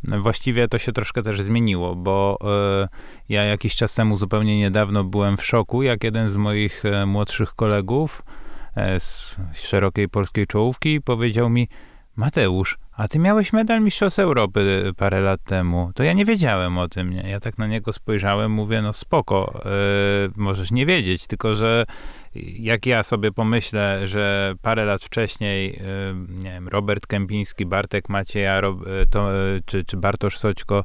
[0.04, 2.88] właściwie to się troszkę też zmieniło, bo e,
[3.30, 7.54] ja jakiś czas temu, zupełnie niedawno byłem w szoku, jak jeden z moich e, młodszych
[7.54, 8.24] kolegów
[8.76, 11.68] e, z szerokiej polskiej czołówki powiedział mi,
[12.16, 15.92] Mateusz, a ty miałeś medal Mistrzostw Europy y, parę lat temu.
[15.96, 17.10] To ja nie wiedziałem o tym.
[17.10, 17.30] Nie?
[17.30, 21.86] Ja tak na niego spojrzałem, mówię, no spoko, yy, możesz nie wiedzieć, tylko że
[22.60, 25.80] jak ja sobie pomyślę, że parę lat wcześniej, y,
[26.30, 30.84] nie wiem, Robert Kępiński, Bartek Macieja, y, to, y, czy, czy Bartosz Soćko,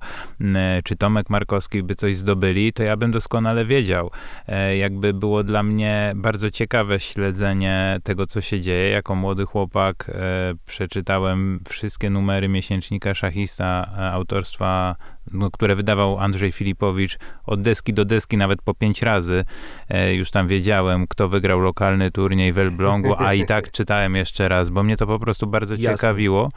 [0.84, 4.10] czy Tomek Markowski by coś zdobyli, to ja bym doskonale wiedział.
[4.46, 8.90] E, jakby było dla mnie bardzo ciekawe śledzenie tego, co się dzieje.
[8.90, 14.96] Jako młody chłopak e, przeczytałem wszystkie numery miesięcznika szachista e, autorstwa
[15.32, 19.44] no, które wydawał Andrzej Filipowicz od deski do deski nawet po pięć razy.
[19.88, 24.48] E, już tam wiedziałem, kto wygrał lokalny turniej w Elblągu, a i tak czytałem jeszcze
[24.48, 25.90] raz, bo mnie to po prostu bardzo Jasne.
[25.90, 26.48] ciekawiło.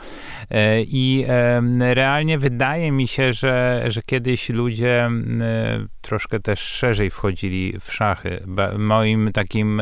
[0.50, 1.62] E, I e,
[1.94, 5.10] realnie wydaje mi się, że, że kiedyś ludzie
[5.42, 8.44] e, troszkę też szerzej wchodzili w szachy.
[8.78, 9.82] Moim takim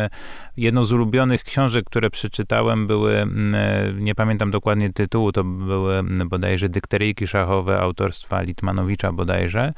[0.57, 3.27] jedną z ulubionych książek, które przeczytałem, były,
[3.99, 9.73] nie pamiętam dokładnie tytułu, to były bodajże dykteryjki szachowe autorstwa Litmanowicza bodajże,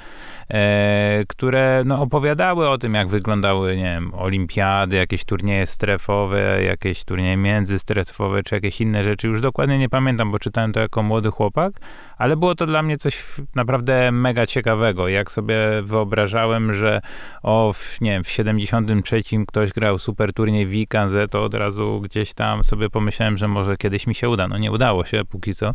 [0.49, 7.03] e, które no, opowiadały o tym, jak wyglądały, nie wiem, olimpiady, jakieś turnieje strefowe, jakieś
[7.03, 9.27] turnieje międzystrefowe, czy jakieś inne rzeczy.
[9.27, 11.73] Już dokładnie nie pamiętam, bo czytałem to jako młody chłopak,
[12.17, 15.07] ale było to dla mnie coś naprawdę mega ciekawego.
[15.07, 17.01] Jak sobie wyobrażałem, że
[17.43, 22.33] o, w, nie wiem, w 73 ktoś grał super turniej IKZ, to od razu gdzieś
[22.33, 24.47] tam sobie pomyślałem, że może kiedyś mi się uda.
[24.47, 25.71] No nie udało się póki co,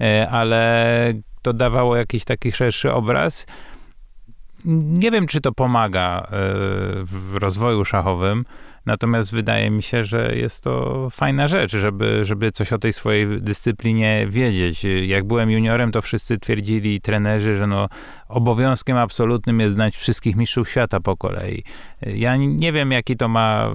[0.00, 3.46] e, ale to dawało jakiś taki szerszy obraz.
[4.64, 6.28] Nie wiem, czy to pomaga e,
[7.04, 8.44] w rozwoju szachowym,
[8.86, 13.40] natomiast wydaje mi się, że jest to fajna rzecz, żeby, żeby coś o tej swojej
[13.40, 14.86] dyscyplinie wiedzieć.
[15.06, 17.88] Jak byłem juniorem, to wszyscy twierdzili, trenerzy, że no,
[18.28, 21.64] obowiązkiem absolutnym jest znać wszystkich mistrzów świata po kolei.
[22.02, 23.70] Ja nie wiem, jaki to ma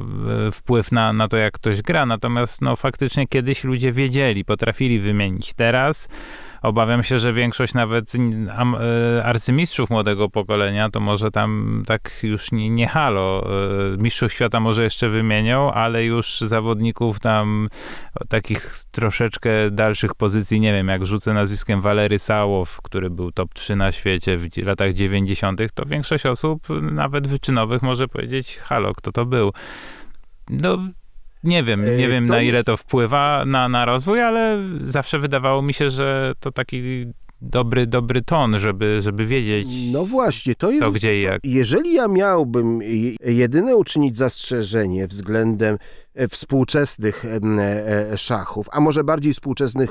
[0.48, 5.00] e, wpływ na, na to, jak ktoś gra, natomiast no, faktycznie kiedyś ludzie wiedzieli, potrafili
[5.00, 5.54] wymienić.
[5.54, 6.10] Teraz
[6.66, 12.70] obawiam się, że większość nawet e, arcymistrzów młodego pokolenia to może tam tak już nie,
[12.70, 13.48] nie halo.
[13.94, 17.70] E, mistrzów świata może jeszcze wymienią, ale już zawodników tam
[18.30, 23.76] takich troszeczkę dalszych pozycji, nie wiem, jak rzucę nazwiskiem Walery Sałow, który był top 3
[23.76, 29.26] na świecie w latach 90., to większość osób, nawet wyczynowych, może powiedzieć, halo, kto to
[29.26, 29.52] był.
[30.50, 30.78] No,
[31.46, 35.74] nie wiem, nie wiem na ile to wpływa na, na rozwój, ale zawsze wydawało mi
[35.74, 37.06] się, że to taki
[37.42, 39.68] dobry, dobry ton, żeby, żeby wiedzieć.
[39.92, 40.84] No właśnie, to jest.
[40.84, 41.42] To gdzie i jak.
[41.44, 42.80] Jeżeli ja miałbym
[43.26, 45.78] jedyne uczynić zastrzeżenie względem
[46.14, 47.40] e, współczesnych e,
[48.12, 49.90] e, szachów, a może bardziej współczesnych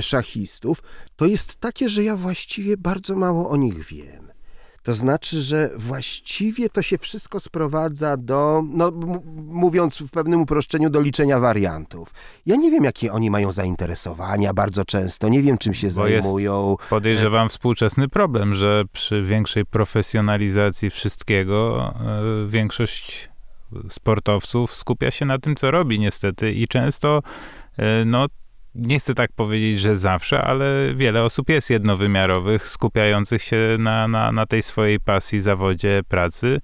[0.00, 0.82] szachistów,
[1.16, 4.29] to jest takie, że ja właściwie bardzo mało o nich wiem.
[4.82, 8.90] To znaczy, że właściwie to się wszystko sprowadza do, no
[9.34, 12.14] mówiąc w pewnym uproszczeniu, do liczenia wariantów.
[12.46, 16.24] Ja nie wiem, jakie oni mają zainteresowania bardzo często, nie wiem, czym się Bo jest-
[16.24, 16.76] zajmują.
[16.90, 23.30] Podejrzewam współczesny problem, że przy większej profesjonalizacji wszystkiego e, większość
[23.88, 27.22] sportowców skupia się na tym, co robi niestety i często,
[27.76, 28.26] e, no
[28.74, 34.32] nie chcę tak powiedzieć, że zawsze, ale wiele osób jest jednowymiarowych, skupiających się na, na,
[34.32, 36.60] na tej swojej pasji, zawodzie, pracy,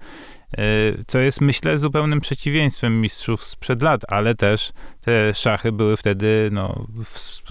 [0.57, 0.61] e,
[1.07, 6.87] co jest myślę zupełnym przeciwieństwem mistrzów sprzed lat, ale też te szachy były wtedy no,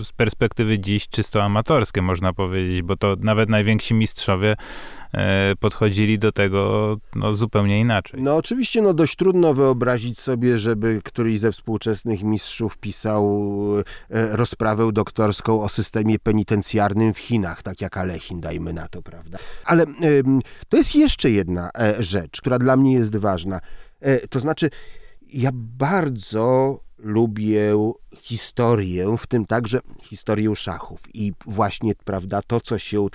[0.03, 4.57] z perspektywy dziś czysto amatorskie, można powiedzieć, bo to nawet najwięksi mistrzowie
[5.61, 8.23] podchodzili do tego no, zupełnie inaczej.
[8.23, 13.25] No oczywiście no dość trudno wyobrazić sobie, żeby któryś ze współczesnych mistrzów pisał
[14.11, 19.39] e, rozprawę doktorską o systemie penitencjarnym w Chinach, tak jak Alechin, dajmy na to, prawda?
[19.65, 19.85] Ale
[20.69, 23.61] to jest jeszcze jedna e, rzecz, która dla mnie jest ważna.
[24.01, 24.71] E, to znaczy,
[25.33, 33.07] ja bardzo lubię historię, w tym także historię szachów i właśnie, prawda, to, co się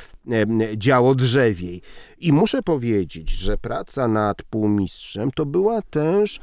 [0.78, 1.82] działo drzewiej.
[2.18, 6.40] I muszę powiedzieć, że praca nad półmistrzem to była też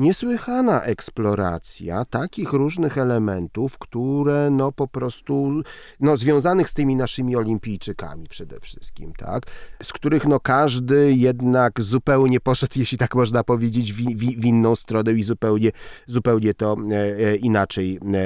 [0.00, 5.62] niesłychana eksploracja takich różnych elementów, które no po prostu,
[6.00, 9.42] no związanych z tymi naszymi olimpijczykami przede wszystkim, tak,
[9.82, 14.76] z których no każdy jednak zupełnie poszedł, jeśli tak można powiedzieć, w, w, w inną
[14.76, 15.70] stronę i zupełnie,
[16.06, 18.18] zupełnie to e, e, inaczej e,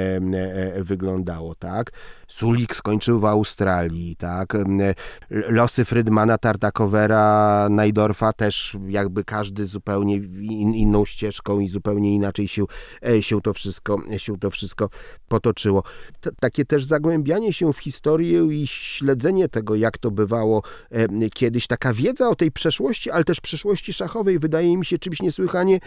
[0.73, 1.91] e, wyglądało, tak.
[2.27, 4.55] Sulik skończył w Australii, tak.
[4.55, 4.95] E,
[5.29, 12.65] Losy Frydmana, Tartakowera, Najdorfa też jakby każdy zupełnie in, inną ścieżką i zupełnie inaczej się,
[13.07, 14.89] e, się, to, wszystko, się to wszystko
[15.27, 15.83] potoczyło.
[16.21, 20.61] T takie też zagłębianie się w historię i śledzenie tego, jak to bywało
[20.91, 25.21] e, kiedyś, taka wiedza o tej przeszłości, ale też przeszłości szachowej wydaje mi się czymś
[25.21, 25.79] niesłychanie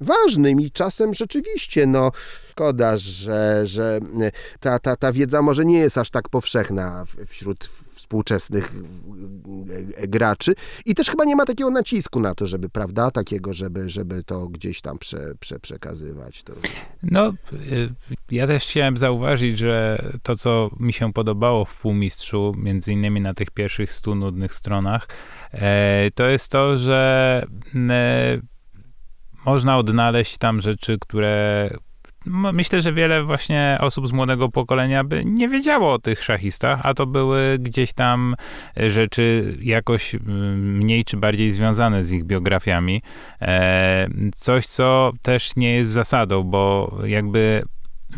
[0.00, 2.12] ważnym i czasem rzeczywiście, no
[2.50, 4.00] szkoda, że, że
[4.60, 7.68] ta, ta, ta wiedza może nie jest aż tak powszechna wśród
[8.04, 8.72] współczesnych
[9.96, 10.54] e, graczy
[10.86, 14.48] i też chyba nie ma takiego nacisku na to, żeby, prawda, takiego, żeby, żeby to
[14.48, 16.42] gdzieś tam prze, prze, przekazywać.
[16.42, 16.52] To...
[17.02, 17.32] No,
[18.30, 23.34] ja też chciałem zauważyć, że to, co mi się podobało w Półmistrzu, między innymi na
[23.34, 25.08] tych pierwszych stu nudnych stronach,
[25.52, 27.46] e, to jest to, że
[27.90, 28.53] e,
[29.44, 31.70] można odnaleźć tam rzeczy, które
[32.26, 36.80] m- myślę, że wiele właśnie osób z młodego pokolenia by nie wiedziało o tych szachistach,
[36.82, 38.34] a to były gdzieś tam
[38.76, 40.16] rzeczy jakoś
[40.56, 43.02] mniej czy bardziej związane z ich biografiami.
[43.40, 47.62] E, Coś, co też nie jest zasadą, bo jakby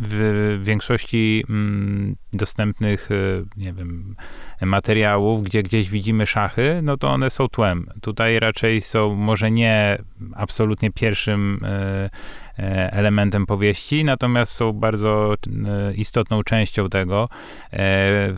[0.02, 4.16] w większości mm, dostępnych, y, nie wiem,
[4.62, 7.86] materiałów, gdzie gdzieś widzimy szachy, no to one są tłem.
[8.02, 9.98] Tutaj raczej są może nie
[10.34, 17.28] absolutnie pierwszym y, y, elementem powieści, natomiast są bardzo y, istotną częścią tego.
[17.72, 17.78] E,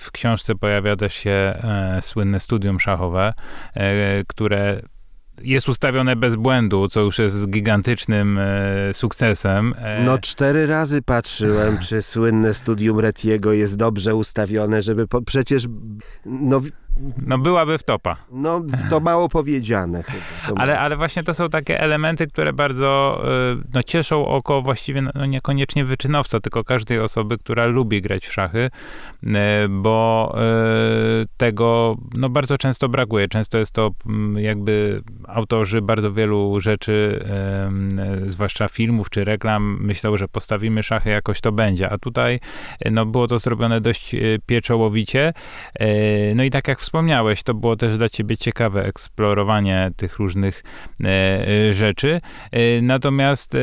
[0.00, 3.34] W książce pojawia też się e, słynne studium szachowe,
[3.74, 4.82] e, które
[5.42, 9.74] jest ustawione bez błędu, co już jest gigantycznym e, sukcesem.
[9.78, 15.66] E, No cztery razy patrzyłem, czy słynne studium Retiego jest dobrze ustawione, żeby po, przecież
[16.26, 16.60] no,
[17.26, 18.16] no byłaby wtopa.
[18.32, 20.60] no to mało powiedziane chyba.
[20.60, 23.22] Ale, ale właśnie to są takie elementy, które bardzo
[23.58, 28.32] y, no, cieszą oko właściwie no, niekoniecznie wyczynowca, tylko każdej osoby, która lubi grać w
[28.32, 28.70] szachy,
[29.22, 29.28] y,
[29.68, 30.34] bo
[31.22, 33.28] y, tego no, bardzo często brakuje.
[33.28, 37.24] Często jest to mm, jakby autorzy bardzo wielu rzeczy,
[38.26, 41.90] zwłaszcza filmów czy reklam, myślą, że postawimy szachy, jakoś to będzie.
[41.90, 42.40] A tutaj
[42.90, 45.32] no, było to zrobione dość pieczołowicie.
[46.34, 50.64] No i tak jak wspomniałeś, to było też dla ciebie ciekawe eksplorowanie tych różnych
[51.04, 51.08] e,
[51.68, 52.20] e, rzeczy.
[52.52, 53.56] E, Natomiast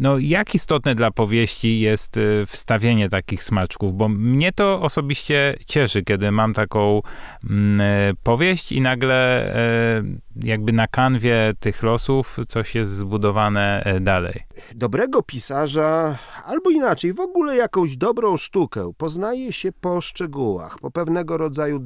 [0.00, 6.02] no, jak istotne dla powieści jest e, wstawienie takich smaczków, bo mnie to osobiście cieszy,
[6.02, 7.02] kiedy mam taką
[7.50, 9.14] mm, e, powieść i nagle
[9.54, 10.02] e,
[10.36, 14.40] jakby na kanwie tych losów coś jest zbudowane dalej.
[14.74, 21.36] Dobrego pisarza, albo inaczej, w ogóle jakąś dobrą sztukę poznaje się po szczegółach, po pewnego
[21.36, 21.78] rodzaju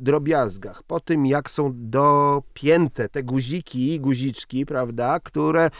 [0.00, 5.70] drobiazgach, po tym jak są dopięte te guziki i guziczki, prawda, które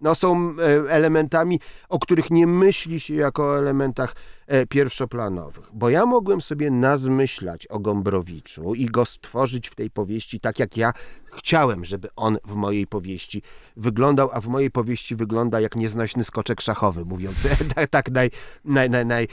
[0.00, 4.14] no, są e, elementami, o których nie myśli się jako o elementach
[4.46, 5.64] e, pierwszoplanowych.
[5.72, 10.76] Bo ja mogłem sobie nazmyślać o Gombrowiczu i go stworzyć w tej powieści tak, jak
[10.76, 10.92] ja
[11.32, 13.42] chciałem, żeby on w mojej powieści
[13.76, 17.48] wyglądał, a w mojej powieści wygląda jak nieznośny skoczek szachowy, mówiąc
[17.90, 18.30] tak, naj,
[18.64, 19.28] naj, naj, naj,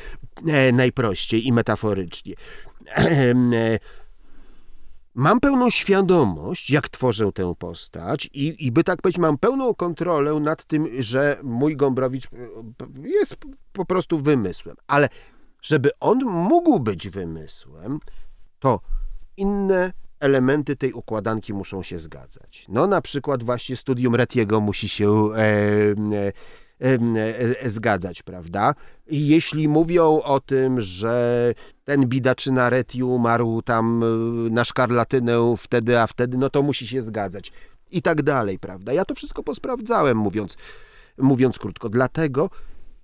[0.47, 2.33] e, najprościej i metaforycznie.
[5.15, 10.33] mam pełną świadomość, jak tworzę tę postać i, i by tak powiedzieć, mam pełną kontrolę
[10.33, 12.29] nad tym, że mój Gombrowicz e,
[13.03, 13.37] jest
[13.73, 14.75] po prostu wymysłem.
[14.87, 15.09] Ale
[15.61, 17.99] żeby on mógł być wymysłem,
[18.59, 18.79] to
[19.37, 22.65] inne elementy tej układanki muszą się zgadzać.
[22.69, 26.31] No na przykład właśnie studium Retiego musi się e, e,
[27.65, 28.75] zgadzać, prawda?
[29.07, 31.53] I jeśli mówią o tym, że
[31.85, 34.07] ten bidaczyna Reti umarł tam e,
[34.49, 37.51] na szkarlatynę wtedy, a wtedy, no to musi się zgadzać.
[37.91, 38.93] I tak dalej, prawda?
[38.93, 40.57] Ja to wszystko posprawdzałem, mówiąc,
[41.17, 41.89] mówiąc krótko.
[41.89, 42.49] Dlatego,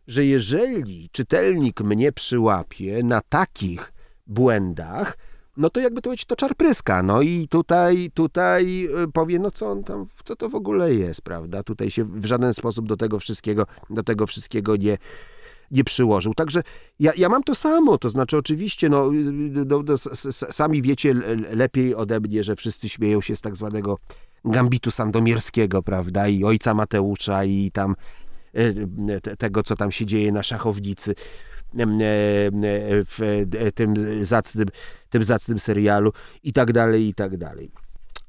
[0.08, 3.94] że jeżeli czytelnik mnie przyłapie na takich
[4.28, 5.18] błędach,
[5.60, 7.04] no to jakby to powiedzieć, to czarpryska.
[7.04, 11.22] No i tutaj, tutaj y, powie, no co on tam, co to w ogóle jest,
[11.22, 11.64] prawda?
[11.64, 14.98] Tutaj się w żaden sposób do tego wszystkiego, do tego wszystkiego nie,
[15.72, 16.34] nie przyłożył.
[16.34, 16.64] Także
[17.00, 19.12] ja, ja mam to samo, to znaczy oczywiście, no,
[19.66, 19.98] do, do,
[20.32, 21.14] sami wiecie
[21.52, 23.98] lepiej ode mnie, że wszyscy śmieją się z tak zwanego
[24.46, 27.96] gambitu sandomierskiego, prawda, i ojca Mateusza i tam
[28.56, 31.16] y, tego, co tam się dzieje na szachownicy
[33.06, 33.42] w
[33.76, 34.68] tym zacnym,
[35.10, 36.12] tym zacnym serialu
[36.44, 37.72] i tak dalej, i tak dalej.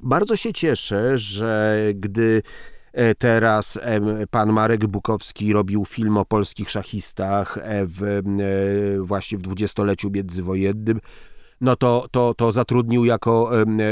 [0.01, 2.43] Bardzo się cieszę, że gdy
[2.93, 3.79] e, teraz
[4.31, 8.23] pan Marek Bukowski robił film o polskich szachistach e, w, e,
[9.01, 11.01] właśnie w dwudziestoleciu międzywojennym,
[11.61, 13.51] no to, to, to zatrudnił jako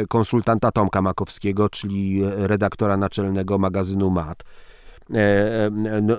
[0.09, 4.43] konsultanta Tomka Makowskiego, czyli redaktora naczelnego magazynu MAT.
[5.15, 5.71] E, e,
[6.03, 6.17] no,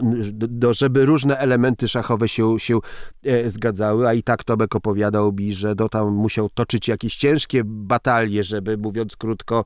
[0.50, 2.80] no, żeby różne elementy szachowe się, się
[3.24, 7.62] e, zgadzały, a i tak Tomek opowiadał mi, że do tam musiał toczyć jakieś ciężkie
[7.66, 9.66] batalie, żeby mówiąc krótko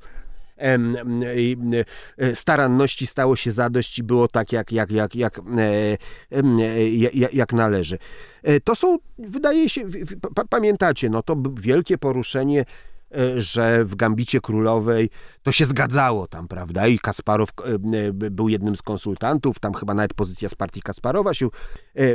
[2.33, 5.39] staranności stało się zadość i było tak, jak, jak, jak, jak,
[7.33, 7.97] jak, należy.
[8.63, 9.81] To są, wydaje się,
[10.49, 12.65] pamiętacie, no to wielkie poruszenie
[13.35, 15.09] że w Gambicie Królowej
[15.43, 16.87] to się zgadzało tam, prawda?
[16.87, 17.63] I Kasparow e,
[17.97, 21.49] e, był jednym z konsultantów, tam chyba nawet pozycja z partii Kasparowa się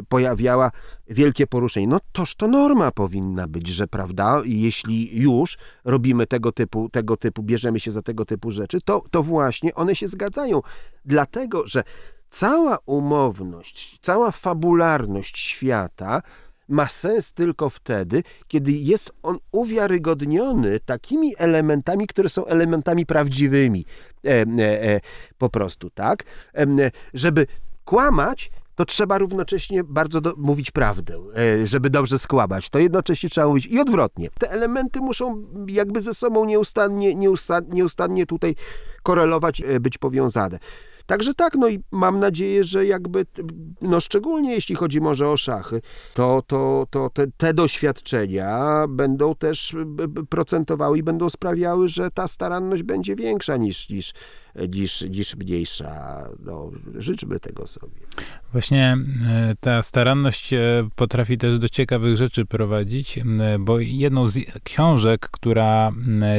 [0.08, 0.70] pojawiała.
[1.10, 1.86] Wielkie poruszenie.
[1.86, 4.42] No toż to norma powinna być, że prawda?
[4.44, 9.22] Jeśli już robimy tego typu, tego typu, bierzemy się za tego typu rzeczy, to, to
[9.22, 10.60] właśnie one się zgadzają.
[11.04, 11.82] Dlatego, że
[12.28, 16.22] cała umowność, cała fabularność świata
[16.68, 23.84] ma sens tylko wtedy, kiedy jest on uwiarygodniony takimi elementami, które są elementami prawdziwymi.
[24.24, 25.00] E, e, e,
[25.38, 26.24] po prostu, tak?
[26.54, 26.66] E,
[27.14, 27.46] żeby
[27.84, 32.70] kłamać, to trzeba równocześnie bardzo do, mówić prawdę, e, żeby dobrze skłamać.
[32.70, 34.28] To jednocześnie trzeba mówić i odwrotnie.
[34.38, 38.54] Te elementy muszą jakby ze sobą nieustannie, nieustannie, nieustannie tutaj
[39.02, 40.58] korelować, e, być powiązane.
[41.08, 43.26] Także tak, no i mam nadzieję, że jakby,
[43.82, 45.80] no szczególnie jeśli chodzi może o szachy,
[46.14, 49.76] to, to, to te, te doświadczenia będą też
[50.28, 54.12] procentowały i będą sprawiały, że ta staranność będzie większa niż, niż,
[54.68, 56.24] niż, niż mniejsza.
[56.44, 58.00] No, życzmy tego sobie.
[58.52, 58.96] Właśnie
[59.26, 63.20] e, ta staranność e, potrafi też do ciekawych rzeczy prowadzić,
[63.58, 65.92] bo jedną z książek, która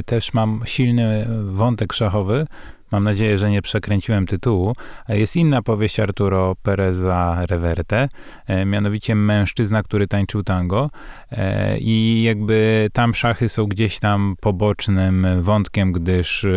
[0.05, 2.47] też mam silny wątek szachowy,
[2.91, 4.75] Mam nadzieję, że nie przekręciłem tytułu.
[5.09, 8.09] Jest inna powieść Arturo Pereza Reverte,
[8.47, 10.89] e, mianowicie Mężczyzna, który tańczył tango.
[11.31, 16.49] E, I jakby tam szachy są gdzieś tam pobocznym wątkiem, gdyż e,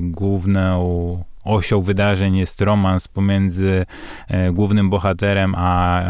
[0.00, 3.86] główną osią wydarzeń jest romans pomiędzy
[4.52, 6.02] głównym bohaterem a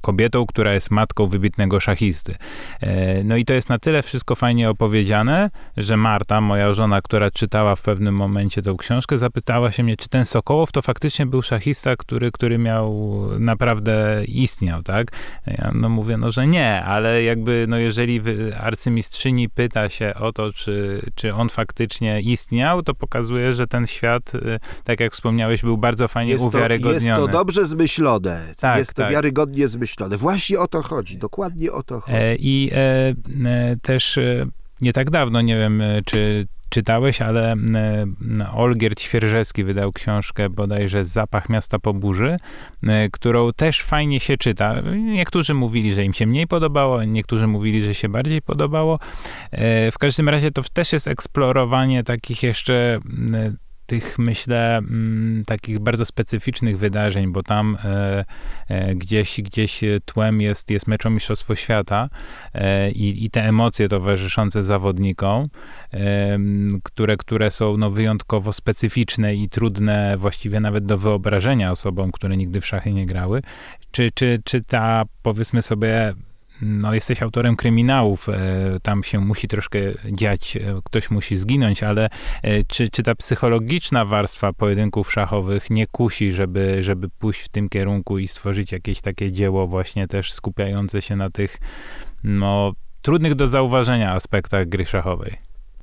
[0.00, 2.36] kobietą, która jest matką wybitnego szachisty.
[2.80, 7.30] E, no i to jest na tyle wszystko fajnie opowiedziane, że Marta, moja żona, która
[7.30, 11.42] czytała w pewnym momencie tą książkę, zapytała się mnie, czy ten Sokołow to faktycznie był
[11.42, 15.06] szachista, który, który miał, naprawdę istniał, tak?
[15.46, 18.20] Ja no mówię, no, że nie, ale jakby, no jeżeli
[18.60, 24.34] arcymistrzyni pyta się o to, czy, czy on faktycznie istniał, to pokazuje, że ten świat,
[24.34, 27.06] y, tak jak wspomniałeś, był bardzo fajnie jest to, uwiarygodniony.
[27.06, 28.54] Jest to dobrze zmyślone.
[28.60, 29.12] Tak, jest to tak.
[29.12, 30.16] wiarygodnie niezmyślone.
[30.16, 32.16] Właśnie o to chodzi, dokładnie o to chodzi.
[32.16, 34.18] E, I e, e, też
[34.80, 37.54] nie tak dawno, nie wiem, czy czytałeś, ale
[38.52, 42.36] Olgierd Świerżewski wydał książkę bodajże Zapach miasta po burzy,
[43.12, 44.80] którą też fajnie się czyta.
[44.96, 48.98] Niektórzy mówili, że im się mniej podobało, niektórzy mówili, że się bardziej podobało.
[49.92, 53.00] W każdym razie to też jest eksplorowanie takich jeszcze
[53.92, 58.24] tych, myślę, m, mm, takich bardzo specyficznych wydarzeń, bo tam e,
[58.68, 62.08] e, gdzieś, gdzieś tłem jest, jest meczą Mistrzostwo Świata
[62.54, 65.44] e, i, i te emocje towarzyszące zawodnikom,
[66.82, 72.60] które, które są no, wyjątkowo specyficzne i trudne właściwie nawet do wyobrażenia osobom, które nigdy
[72.60, 73.42] w szachy nie grały.
[73.90, 76.14] Czy, czy, czy ta, powiedzmy sobie,
[76.62, 78.34] no, jesteś autorem kryminałów, e,
[78.82, 79.78] tam się musi troszkę
[80.12, 82.08] dziać, e, ktoś musi zginąć, ale
[82.42, 87.68] e, czy, czy ta psychologiczna warstwa pojedynków szachowych nie kusi, żeby, żeby pójść w tym
[87.68, 91.58] kierunku i stworzyć jakieś takie dzieło właśnie też skupiające się na tych,
[92.24, 95.36] no, trudnych do zauważenia aspektach gry szachowej?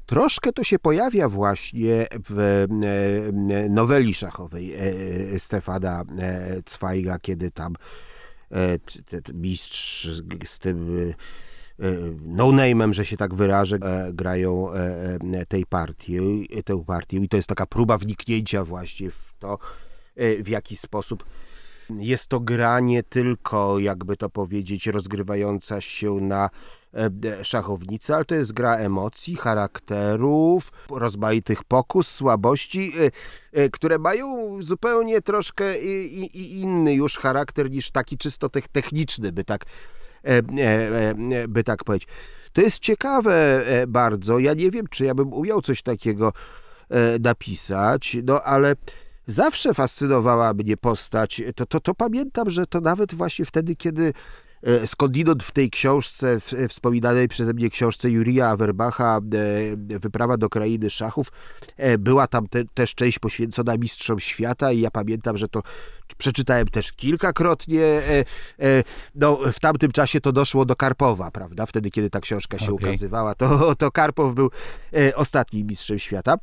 [0.05, 2.65] Troszkę to się pojawia właśnie w
[3.69, 4.73] noweli szachowej
[5.37, 6.03] Stefana
[6.65, 7.73] Zweiga, kiedy tam
[9.33, 10.07] mistrz
[10.45, 11.13] z tym
[12.21, 13.79] no-name'em, że się tak wyrażę,
[14.13, 14.69] grają
[15.47, 17.17] tej partii, tę partię.
[17.17, 19.57] I to jest taka próba wniknięcia właśnie w to,
[20.39, 21.25] w jaki sposób
[21.89, 26.78] jest to gra nie tylko, jakby to powiedzieć, rozgrywająca się na E,
[27.43, 35.21] szachownicy, ale to jest gra emocji, charakterów, rozmaitych pokus, słabości, e, e, które mają zupełnie
[35.21, 35.77] troszkę
[36.33, 39.65] inny już charakter niż taki czysto techniczny, by tak,
[41.47, 42.09] by tak powiedzieć.
[42.53, 44.39] To jest ciekawe bardzo.
[44.39, 46.33] Ja nie wiem, czy ja bym umiał coś takiego
[47.19, 48.75] napisać, no ale
[49.27, 51.41] zawsze fascynowała mnie postać.
[51.55, 54.13] To, to, to pamiętam, że to nawet właśnie wtedy, kiedy E,
[54.85, 60.89] skądinąd w tej książce, w wspominanej przeze mnie książce Jurija Awerbacha e, Wyprawa do krainy
[60.89, 61.31] szachów,
[61.77, 65.63] e, była tam te, też część poświęcona mistrzom świata i ja pamiętam, że to
[66.17, 68.01] przeczytałem też kilkakrotnie.
[69.15, 71.65] No, w tamtym czasie to doszło do Karpowa, prawda?
[71.65, 72.89] Wtedy, kiedy ta książka się okay.
[72.89, 74.49] ukazywała, to, to Karpow był
[75.15, 76.35] ostatnim mistrzem świata.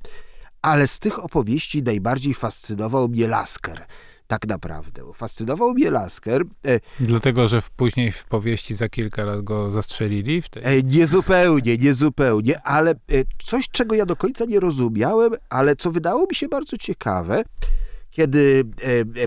[0.63, 3.87] Ale z tych opowieści najbardziej fascynował mnie Lasker
[4.27, 5.03] tak naprawdę.
[5.15, 6.43] Fascynował mnie Lasker.
[6.67, 10.43] E, Dlatego, że w, później w powieści za kilka lat go zastrzelili?
[10.43, 10.63] W tej...
[10.65, 12.95] E, nie zupełnie, nie zupełnie, ale e,
[13.39, 17.43] coś, czego ja do końca nie rozumiałem, ale co wydało mi się bardzo ciekawe,
[18.11, 18.65] kiedy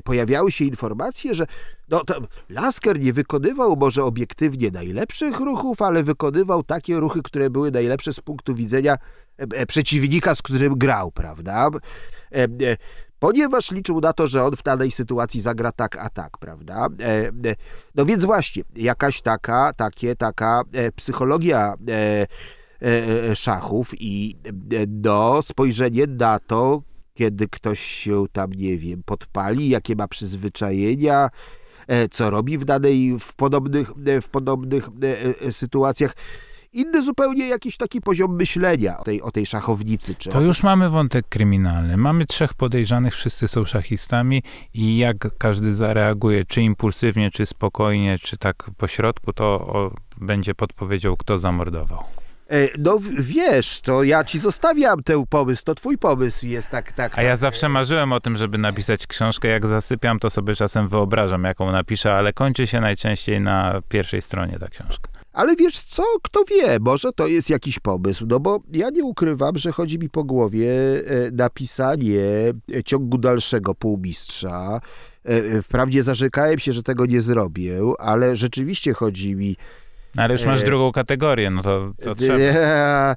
[0.04, 1.46] pojawiały się informacje, że
[1.90, 2.02] no,
[2.50, 8.20] Lasker nie wykonywał może obiektywnie najlepszych ruchów, ale wykonywał takie ruchy, które były najlepsze z
[8.20, 8.96] punktu widzenia
[9.68, 11.70] przeciwnika, z którym grał, prawda?
[13.20, 16.88] Ponieważ liczył na to, że on w danej sytuacji zagra tak, a tak, prawda?
[17.00, 17.56] E, e,
[17.96, 21.76] no więc właśnie, jakaś taka, takie, taka e, psychologia
[23.36, 24.36] szachów i
[24.88, 26.82] do spojrzenie na to,
[27.14, 31.30] kiedy ktoś się tam, nie wiem, podpali, jakie ma przyzwyczajenia,
[32.12, 33.92] co robi w danej, w podobnych,
[34.22, 34.90] w podobnych
[35.50, 36.14] sytuacjach
[36.74, 40.16] inny zupełnie jakiś taki poziom myślenia o tej, o tej szachownicy.
[40.16, 41.98] Czy to już mamy wątek kryminalny.
[41.98, 44.44] Mamy trzech podejrzanych, wszyscy są szachistami
[44.74, 50.56] i jak każdy zareaguje, czy impulsywnie, czy spokojnie, czy tak po środku, to o, będzie
[50.56, 52.04] podpowiedział, kto zamordował.
[52.50, 57.18] E, no wiesz, to ja ci zostawiam ten pomysł, to twój pomysł jest tak, tak.
[57.18, 57.40] A ja tak.
[57.40, 59.48] zawsze marzyłem o tym, żeby napisać książkę.
[59.48, 64.60] Jak zasypiam, to sobie czasem wyobrażam, jaką napiszę, ale kończy się najczęściej na pierwszej stronie
[64.60, 65.19] ta książka.
[65.40, 69.58] Ale wiesz co, kto wie, może to jest jakiś pomysł, no bo ja nie ukrywam,
[69.58, 72.22] że chodzi mi po głowie e, napisanie
[72.86, 74.82] ciągu dalszego półmistrza.
[75.24, 79.56] E, wprawdzie zarzekałem się, że tego nie zrobię, ale rzeczywiście chodzi mi
[80.16, 83.16] no ale już masz e, drugą kategorię, no to, to trzeba.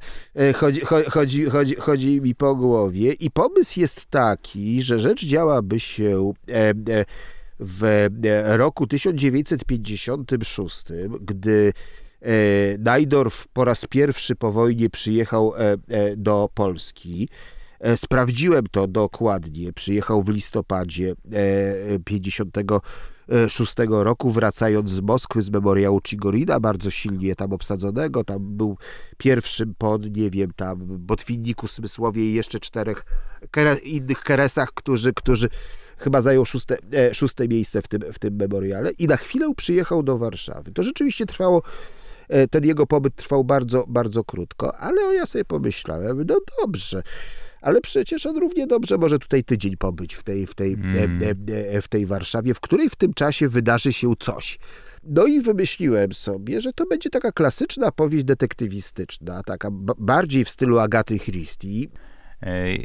[0.55, 6.33] Chodzi, chodzi, chodzi, chodzi mi po głowie i pomysł jest taki, że rzecz działaby się
[7.61, 8.09] w
[8.57, 10.85] roku 1956,
[11.21, 12.02] gdy E,
[12.79, 17.29] Najdorf po raz pierwszy po wojnie przyjechał e, e, do Polski.
[17.97, 19.73] Sprawdziłem to dokładnie.
[19.73, 21.15] Przyjechał w listopadzie
[22.05, 28.25] 56 roku, wracając z Moskwy, z memoriału Chigorina, bardzo silnie tam obsadzonego.
[28.25, 28.77] Tam był
[29.19, 33.05] pierwszym po, nie wiem, tam Botwinniku, Smysłowie i jeszcze czterech
[33.85, 35.49] innych keresach, którzy, którzy
[35.99, 36.77] chyba zajął szóste,
[37.13, 38.91] szóste miejsce w tym, w tym memoriale.
[38.91, 40.73] I na chwilę przyjechał do Warszawy.
[40.73, 42.02] To rzeczywiście trwało E,
[42.51, 47.03] ten jego pobyt trwał bardzo, bardzo krótko, ale ja sobie pomyślałem, no dobrze,
[47.61, 51.21] ale przecież on równie dobrze może tutaj tydzień pobyć w tej, w tej, mm.
[51.83, 54.59] w tej Warszawie, w której w tym czasie wydarzy się coś.
[55.05, 59.69] No i wymyśliłem sobie, że to będzie taka klasyczna powieść detektywistyczna, taka
[59.99, 61.89] bardziej w stylu Agaty Christie.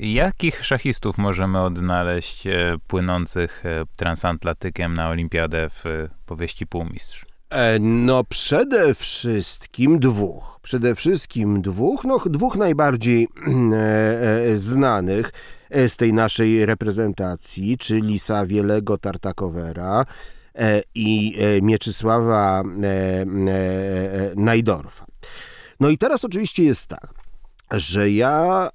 [0.01, 2.43] Jakich szachistów możemy odnaleźć
[2.87, 3.63] płynących
[3.95, 5.83] transatlantykiem na olimpiadę w
[6.25, 7.26] powieści Półmistrz?
[7.49, 10.59] E, no przede wszystkim dwóch.
[10.61, 15.31] Przede wszystkim dwóch, no dwóch najbardziej e, e, znanych
[15.87, 20.05] z tej naszej reprezentacji, czyli Sawielego Tartakowera
[20.95, 22.63] i Mieczysława
[24.35, 25.05] Najdorfa.
[25.79, 27.13] No i teraz oczywiście jest tak,
[27.71, 28.69] że ja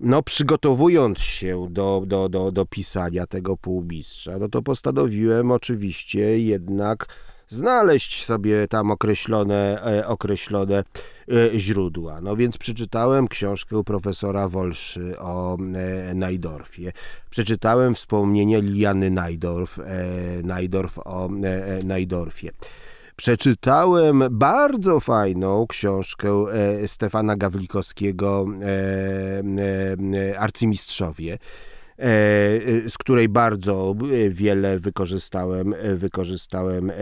[0.00, 7.06] no przygotowując się do, do, do, do pisania tego półmistrza, no to postanowiłem oczywiście jednak
[7.48, 12.20] znaleźć sobie tam określone, e, określone e, źródła.
[12.20, 16.92] No więc przeczytałem książkę profesora Wolszy o e, Najdorfie.
[17.30, 19.78] Przeczytałem wspomnienie Liliany Najdorf,
[20.44, 21.28] Najdorf o
[21.84, 22.50] Najdorfie.
[23.18, 26.44] Przeczytałem bardzo fajną książkę
[26.86, 28.46] Stefana Gawlikowskiego
[30.38, 31.38] Arcymistrzowie
[32.88, 33.94] z której bardzo
[34.30, 36.92] wiele wykorzystałem, wykorzystałem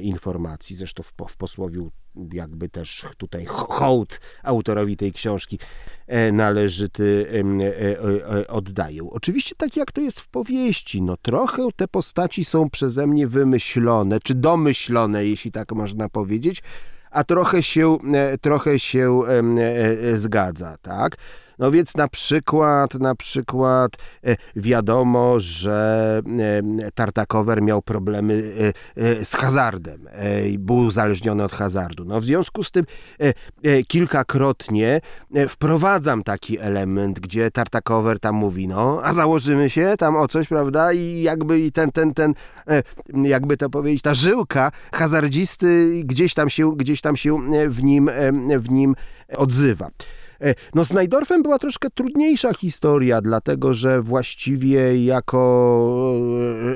[0.00, 0.76] informacji.
[0.76, 1.90] Zresztą w, w posłowiu
[2.32, 5.58] jakby też tutaj hołd autorowi tej książki
[6.06, 9.10] e, należyty e, e, oddaję.
[9.10, 14.18] Oczywiście tak jak to jest w powieści, no trochę te postaci są przeze mnie wymyślone,
[14.24, 16.62] czy domyślone, jeśli tak można powiedzieć,
[17.10, 17.98] a trochę się,
[18.40, 19.22] trochę się
[20.14, 21.16] zgadza, tak?
[21.60, 23.92] No więc na przykład, na przykład
[24.24, 26.22] e, wiadomo, że
[26.86, 28.52] e, Tartakower miał problemy
[28.96, 30.08] e, z hazardem.
[30.58, 32.04] Był uzależniony od hazardu.
[32.04, 32.84] No w związku z tym
[33.88, 35.00] kilkakrotnie
[35.48, 40.92] wprowadzam taki element, gdzie Tartakower tam mówi, no a założymy się tam o coś, prawda?
[40.92, 42.34] I jakby i ten, ten, ten,
[43.14, 47.38] jakby to powiedzieć, ta żyłka hazardzisty gdzieś tam się, gdzieś tam się
[47.68, 48.10] w nim,
[48.58, 48.94] w nim
[49.36, 49.90] odzywa.
[50.42, 55.40] E, no z Najdorfem była troszkę trudniejsza historia, dlatego że właściwie jako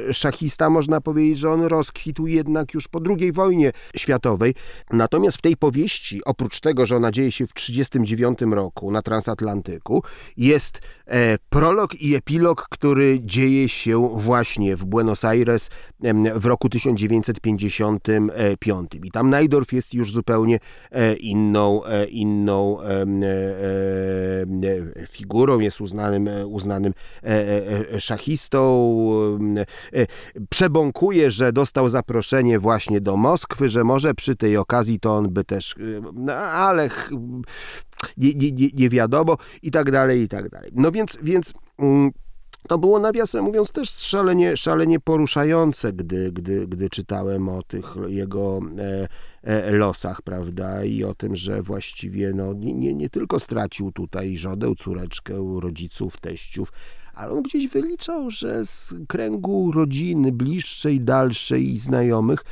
[0.08, 4.54] e, szachista można powiedzieć, że on rozkwitł jednak już po II wojnie światowej.
[4.90, 10.02] Natomiast w tej powieści, oprócz tego, że ona dzieje się w 1939 roku na transatlantyku,
[10.36, 15.70] jest e, prolog i epilog, który dzieje się właśnie w Buenos Aires
[16.34, 18.90] w roku 1955.
[19.04, 20.58] I tam Najdorf jest już zupełnie
[21.20, 23.53] inną, inną E, e,
[25.09, 26.92] figurą, jest uznanym, uznanym
[27.22, 28.64] e, szachistą.
[30.50, 35.44] Przebąkuje, że dostał zaproszenie właśnie do Moskwy, że może przy tej okazji to on by
[35.44, 35.74] też,
[36.14, 36.90] no, ale
[38.16, 40.70] nie, nie, nie wiadomo i tak dalej, i tak dalej.
[40.74, 42.11] No więc, więc mm,
[42.68, 48.61] to było nawiasem mówiąc też szalenie, szalenie poruszające, gdy, gdy, gdy czytałem o tych jego
[48.78, 49.09] e, e,
[49.70, 54.74] losach, prawda, i o tym, że właściwie no, nie, nie, nie tylko stracił tutaj żodę,
[54.78, 56.72] córeczkę, rodziców, teściów,
[57.14, 62.45] ale on gdzieś wyliczał, że z kręgu rodziny bliższej, dalszej i znajomych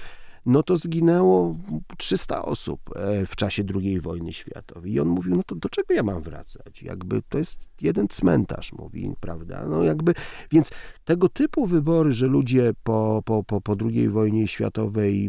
[0.47, 1.57] no to zginęło
[1.99, 4.93] 300 osób e, w czasie II wojny światowej.
[4.93, 6.82] I on mówił, no to do czego ja mam wracać?
[6.82, 9.66] Jakby to jest jeden cmentarz, mówi, prawda?
[9.66, 10.14] No jakby,
[10.51, 10.70] więc
[11.05, 15.28] tego typu wybory, że ludzie po, po, po, po II wojnie światowej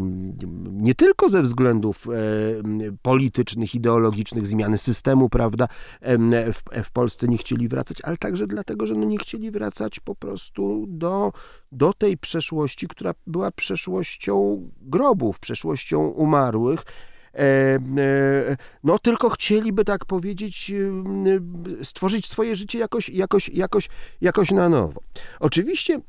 [0.72, 2.12] nie tylko ze względów e,
[3.02, 5.68] politycznych, ideologicznych, zmiany systemu, prawda,
[6.54, 10.16] w, w Polsce nie chcieli wracać, ale także dlatego, że no nie chcieli wracać po
[10.16, 11.32] prostu do,
[11.74, 16.86] do tej przeszłości, która była przeszłością grobów, przeszłością umarłych.
[17.36, 20.72] E, e, no tylko chcieliby, tak powiedzieć,
[21.82, 23.90] e, stworzyć swoje życie jakoś, jakoś, jakoś,
[24.22, 25.02] jakoś na nowo.
[25.40, 26.00] Oczywiście,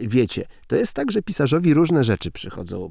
[0.00, 2.90] wiecie, to jest tak, że pisarzowi różne rzeczy przychodzą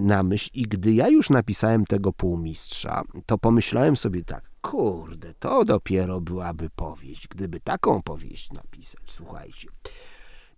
[0.00, 5.64] na myśl i gdy ja już napisałem tego półmistrza, to pomyślałem sobie tak, kurde, to
[5.64, 9.68] dopiero byłaby powieść, gdyby taką powieść napisać, słuchajcie.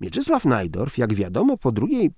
[0.01, 2.11] Mieczysław Najdorf, jak wiadomo, po drugiej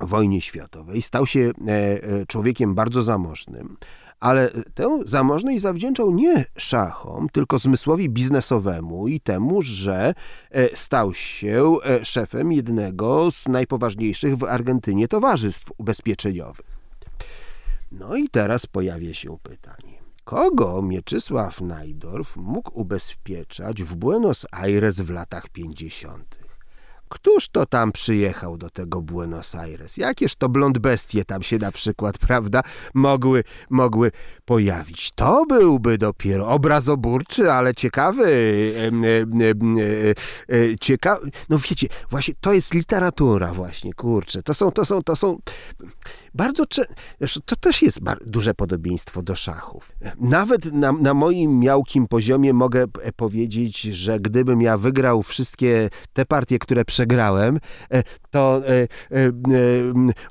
[0.00, 3.76] wojnie światowej stał się e, e, człowiekiem bardzo zamożnym,
[4.20, 10.14] ale tę zamożność zawdzięczał nie szachom, tylko zmysłowi biznesowemu i temu, że
[10.50, 16.80] e, stał się szefem jednego z najpoważniejszych w Argentynie towarzystw ubezpieczeniowych.
[17.92, 20.00] No i teraz pojawia się pytanie.
[20.24, 26.39] Kogo Mieczysław Najdorf mógł ubezpieczać w Buenos Aires w latach 50.?
[27.10, 29.96] Któż to tam przyjechał do tego Buenos Aires?
[29.96, 32.62] Jakież to blond bestie tam się na przykład, prawda,
[32.94, 34.10] mogły, mogły
[34.44, 35.10] pojawić?
[35.14, 38.24] To byłby dopiero obrazoburczy, ale ciekawy,
[40.50, 45.02] e, e, ciekawy, no wiecie, właśnie to jest literatura właśnie, kurczę, to są, to są,
[45.02, 45.38] to są,
[46.34, 46.66] bardzo
[47.44, 49.92] to też jest duże podobieństwo do szachów.
[50.20, 52.84] Nawet na, na moim miałkim poziomie mogę
[53.16, 57.60] powiedzieć, że gdybym ja wygrał wszystkie te partie, które przegrałem,
[57.90, 58.86] e, to e, e,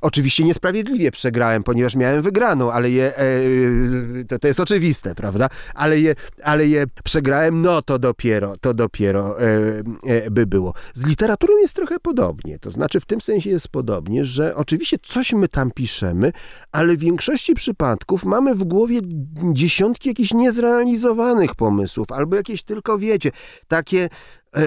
[0.00, 3.12] oczywiście niesprawiedliwie przegrałem, ponieważ miałem wygraną, ale je,
[4.28, 5.48] to, to jest oczywiste, prawda?
[5.74, 9.36] Ale je, ale je przegrałem, no to dopiero, to dopiero
[10.30, 10.74] by było.
[10.94, 15.32] Z literaturą jest trochę podobnie, to znaczy w tym sensie jest podobnie, że oczywiście coś
[15.32, 16.32] my tam piszemy,
[16.72, 19.00] ale w większości przypadków mamy w głowie
[19.52, 23.30] dziesiątki jakichś niezrealizowanych pomysłów, albo jakieś tylko, wiecie,
[23.68, 24.08] takie e,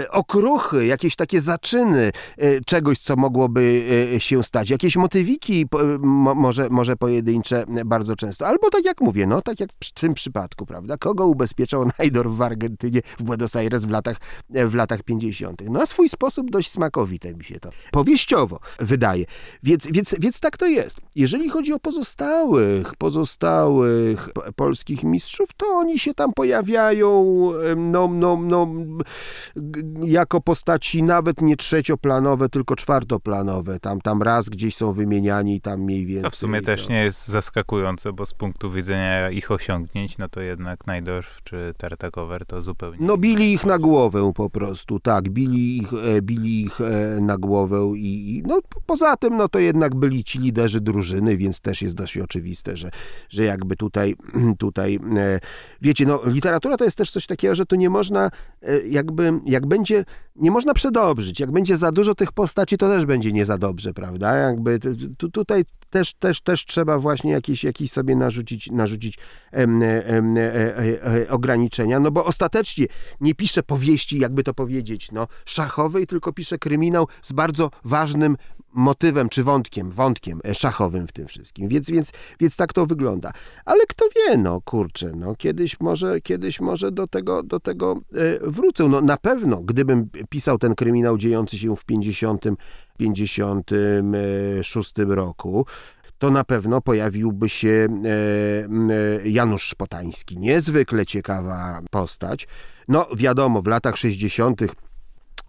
[0.10, 3.84] okruchy, jakieś takie zaczyny e, czegoś, co mogłoby
[4.16, 4.70] e, się stać.
[4.70, 5.66] Jakieś motywiki,
[6.02, 8.48] może, może pojedyncze e, bardzo często.
[8.48, 10.98] Albo tak jak mówię, no tak jak w tym przypadku, prawda?
[10.98, 14.18] Kogo ubezpieczał Najdor w Argentynie, w Buenos Aires w latach,
[14.54, 15.62] e, w latach 50.
[15.66, 19.26] No na swój sposób dość smakowite mi się to powieściowo wydaje.
[19.64, 20.98] Więc, więc, więc tak to jest.
[21.16, 27.24] Jeżeli chodzi o pozostałych, pozostałych polskich mistrzów, to oni się tam pojawiają
[27.76, 28.68] no, no, no,
[30.06, 33.80] jako postaci nawet nie trzecioplanowe, tylko czwartoplanowe.
[33.80, 36.24] Tam, tam raz gdzieś są wymieniani, tam mniej więcej.
[36.24, 40.30] Co w sumie też to- nie jest zaskakujące, bo z punktu widzenia ich osiągnięć, no
[40.30, 42.98] to jednak Najdorf czy Tartakower to zupełnie...
[43.02, 47.38] No bili ich na głowę po prostu, tak, bili ich, e, bili ich e, na
[47.38, 51.60] głowę i, i no po- poza tym, no to jednak byli ci liderzy drużyny, więc
[51.60, 52.90] też jest dość oczywiste, że,
[53.30, 54.16] że jakby tutaj,
[54.58, 55.40] tutaj, e,
[55.82, 59.32] wiecie, no literatura to jest też coś takiego, że tu nie można e, jakby,
[59.64, 60.06] jak będzie,
[60.36, 63.94] nie można przedobrzyć, jak będzie za dużo tych postaci, to też będzie nie za dobrze,
[63.94, 69.18] prawda, jakby tu, tu, tutaj też, też, też trzeba właśnie jakieś, jakieś sobie narzucić, narzucić
[69.52, 72.86] em, em, e, e, e, ograniczenia, no bo ostatecznie
[73.22, 78.38] nie pisze powieści, jakby to powiedzieć, no, szachowej, tylko pisze kryminał z bardzo ważnym
[78.74, 81.68] motywem czy wątkiem, wątkiem e, szachowym w tym wszystkim.
[81.68, 83.32] Więc, więc, więc tak to wygląda.
[83.66, 88.50] Ale kto wie, no kurczę, no kiedyś może, kiedyś może do tego, do tego e,
[88.52, 88.88] wrócę.
[88.88, 92.46] No na pewno, gdybym pisał ten kryminał dziejący się w 50,
[92.98, 95.66] 56 roku,
[96.24, 98.10] to na pewno pojawiłby się e,
[99.24, 100.38] e, Janusz Szpotański.
[100.38, 102.48] Niezwykle ciekawa postać.
[102.88, 104.62] No wiadomo, w latach 60.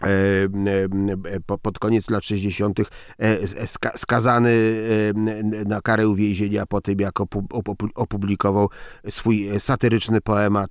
[0.03, 2.80] e, e, po- pod koniec lat 60.
[3.18, 4.51] e, ska, skazany
[5.66, 8.68] na karę uwięzienia po tym, jak opu- opu- opublikował
[9.09, 10.70] swój satyryczny poemat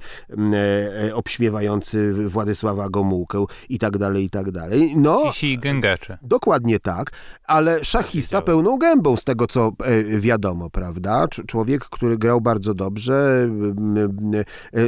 [1.14, 4.94] obśmiewający Władysława Gomułkę i tak dalej, i tak dalej.
[4.98, 6.18] No, Cisi i gęgacze.
[6.22, 7.12] Dokładnie tak,
[7.48, 9.72] ale szachista pełną gębą z tego, co
[10.20, 11.26] wiadomo, prawda?
[11.26, 13.50] Cz- Człowiek, który grał bardzo dobrze,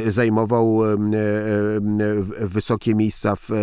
[0.06, 0.78] zajmował
[2.40, 3.54] wysokie miejsca w e,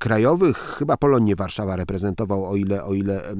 [0.00, 3.36] krajowych, chyba Polonię Warszawa reprezentował, o ile, o ile e,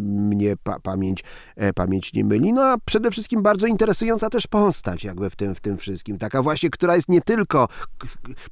[0.00, 1.24] mnie pa, pamięć,
[1.56, 2.52] e, pamięć nie myli.
[2.52, 6.18] No a przede wszystkim bardzo interesująca też postać jakby w tym, w tym wszystkim.
[6.18, 7.68] Taka właśnie, która jest nie tylko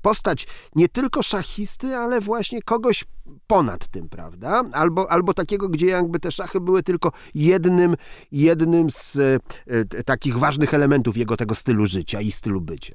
[0.03, 3.05] postać nie tylko szachisty, ale właśnie kogoś
[3.47, 4.62] ponad tym, prawda?
[4.72, 7.97] Albo, albo takiego, gdzie jakby te szachy były tylko jednym,
[8.33, 12.95] jednym z e, e, takich ważnych elementów jego tego stylu życia i stylu bycia.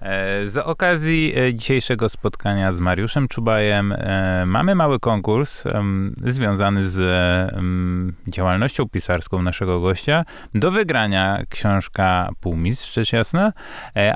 [0.00, 5.64] E, Z okazji e, dzisiejszego spotkania z Mariuszem Czubajem e, mamy mały konkurs
[6.26, 6.98] związany z
[8.28, 10.24] działalnością pisarską naszego gościa.
[10.54, 13.52] Do wygrania książka Półmistrz, rzecz jasna.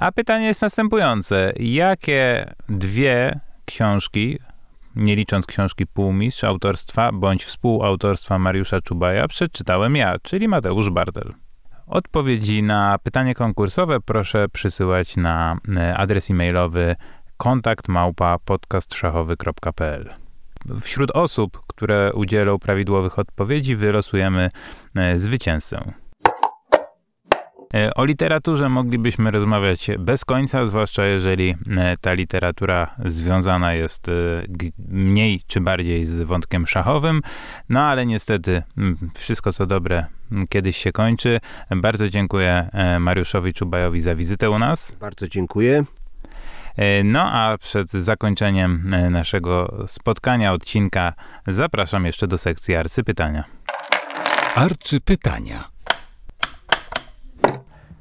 [0.01, 1.53] A pytanie jest następujące.
[1.57, 4.39] Jakie dwie książki,
[4.97, 11.35] nie licząc książki Półmistrz, autorstwa bądź współautorstwa Mariusza Czubaja, przeczytałem ja, czyli Mateusz Bartel?
[11.87, 16.97] Odpowiedzi na pytanie konkursowe proszę przysyłać na e, adres e-mailowy
[17.37, 18.39] kontakt małpa.
[20.81, 24.51] Wśród osób, które udzielą prawidłowych odpowiedzi, wylosujemy
[24.95, 25.93] e, zwycięzcę.
[27.75, 34.13] E, O literaturze moglibyśmy rozmawiać bez końca, zwłaszcza jeżeli e, ta literatura związana jest e,
[34.89, 37.21] mniej czy bardziej z wątkiem szachowym.
[37.69, 38.63] No ale niestety
[39.19, 40.07] wszystko co dobre
[40.49, 41.41] kiedyś się kończy.
[41.77, 42.71] Bardzo dziękuję
[43.01, 44.97] Mariuszowi Czubajowi za wizytę u nas.
[45.01, 45.85] Bardzo dziękuję.
[47.05, 51.13] No a przed zakończeniem naszego spotkania, odcinka,
[51.47, 53.45] zapraszam jeszcze do sekcji arcypytania.
[54.55, 55.65] Arcypytania.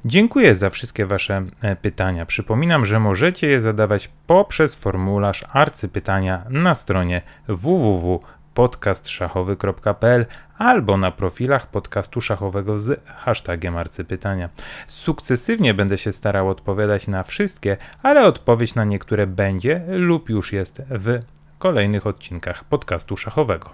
[0.04, 2.26] Dziękuję za wszystkie Wasze e, pytania.
[2.26, 10.26] Przypominam, że możecie je zadawać poprzez formularz arcypytania na stronie www.podcastszachowy.pl
[10.58, 14.48] albo na profilach podcastu szachowego z hashtagiem arcypytania.
[14.86, 20.82] Sukcesywnie będę się starał odpowiadać na wszystkie, ale odpowiedź na niektóre będzie lub już jest
[20.90, 21.18] w
[21.58, 23.70] kolejnych odcinkach podcastu szachowego.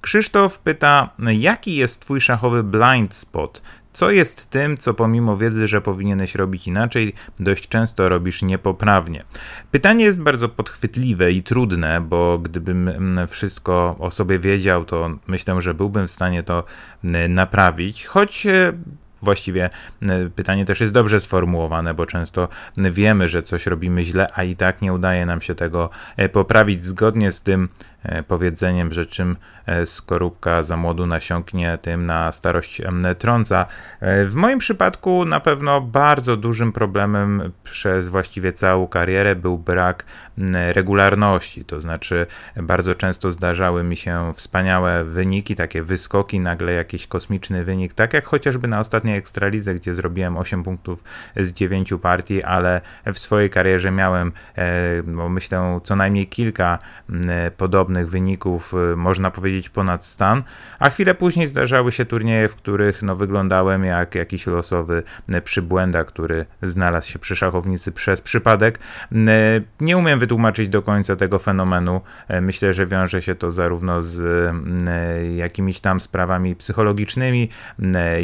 [0.00, 3.62] Krzysztof pyta, jaki jest twój szachowy blind spot?
[3.96, 9.24] Co jest tym, co pomimo wiedzy, że powinieneś robić inaczej, dość często robisz niepoprawnie?
[9.70, 15.60] Pytanie jest bardzo podchwytliwe i trudne, bo gdybym mm, wszystko o sobie wiedział, to myślę,
[15.60, 16.64] że byłbym w stanie to
[17.04, 18.72] mm, naprawić, choć e,
[19.22, 19.70] Właściwie
[20.02, 24.56] e, pytanie też jest dobrze sformułowane, bo często wiemy, że coś robimy źle, a i
[24.56, 27.68] tak nie udaje nam się tego e, poprawić zgodnie z tym,
[28.28, 29.36] powiedzeniem, że czym
[29.66, 32.82] e, skorupka za młodu nasiąknie, tym na starość
[33.18, 33.66] trąca.
[34.02, 40.04] W moim przypadku na pewno bardzo dużym problemem przez właściwie całą karierę był brak
[40.72, 42.26] regularności, to znaczy
[42.56, 48.26] bardzo często zdarzały mi się wspaniałe wyniki, takie wyskoki, nagle jakiś kosmiczny wynik, tak jak
[48.26, 51.04] chociażby na ostatniej Ekstralidze, gdzie zrobiłem 8 punktów
[51.36, 54.32] z 9 partii, ale w swojej karierze miałem,
[55.06, 56.78] no myślę, co najmniej kilka
[57.56, 60.42] podobnych wyników, e, można powiedzieć ponad stan,
[60.78, 65.02] a chwilę później zdarzały się turnieje, w których no, wyglądałem jak jakiś losowy
[65.44, 68.78] przybłęda, który znalazł się przy szachownicy przez przypadek.
[69.80, 72.00] Nie umiem wytłumaczyć do końca tego fenomenu.
[72.42, 74.50] Myślę, że wiąże się to zarówno z
[75.36, 77.48] jakimiś tam sprawami psychologicznymi,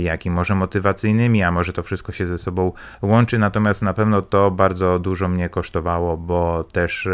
[0.00, 4.22] jak i może motywacyjnymi, a może to wszystko się ze sobą łączy, natomiast na pewno
[4.22, 7.08] to bardzo dużo mnie kosztowało, bo też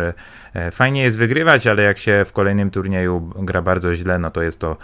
[0.70, 4.60] fajnie jest wygrywać, ale jak się w kolejnym turnieju gra bardzo źle, no to jest
[4.60, 4.76] to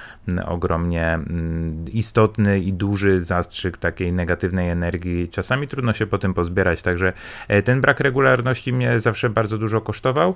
[0.47, 1.18] ogromnie
[1.93, 5.29] istotny i duży zastrzyk takiej negatywnej energii.
[5.29, 7.12] Czasami trudno się po tym pozbierać, także
[7.49, 10.35] e, ten brak regularności mnie zawsze bardzo dużo kosztował.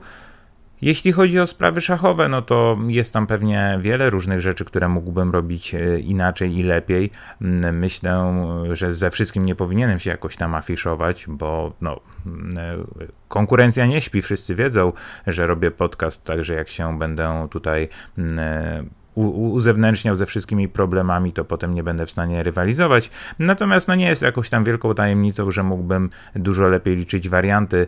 [0.82, 5.30] Jeśli chodzi o sprawy szachowe, no to jest tam pewnie wiele różnych rzeczy, które mógłbym
[5.30, 7.10] robić e, inaczej i lepiej.
[7.42, 13.06] Mm, myślę, że ze wszystkim nie powinienem się jakoś tam afiszować, bo no, mm, e,
[13.28, 14.22] konkurencja nie śpi.
[14.22, 14.92] Wszyscy wiedzą,
[15.26, 21.44] że robię podcast, także jak się będę tutaj mm, e, uzewnętrzniał ze wszystkimi problemami, to
[21.44, 23.10] potem nie będę w stanie rywalizować.
[23.38, 27.86] Natomiast no nie jest jakąś tam wielką tajemnicą, że mógłbym dużo lepiej liczyć warianty.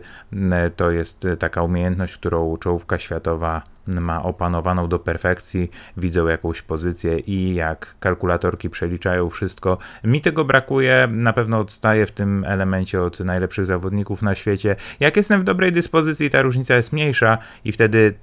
[0.75, 3.61] To jest taka umiejętność, którą czołówka światowa
[3.99, 9.77] ma opanowaną do perfekcji, widzą jakąś pozycję i jak kalkulatorki przeliczają wszystko.
[10.03, 14.75] Mi tego brakuje, na pewno odstaję w tym elemencie od najlepszych zawodników na świecie.
[14.99, 18.13] Jak jestem w dobrej dyspozycji, ta różnica jest mniejsza i wtedy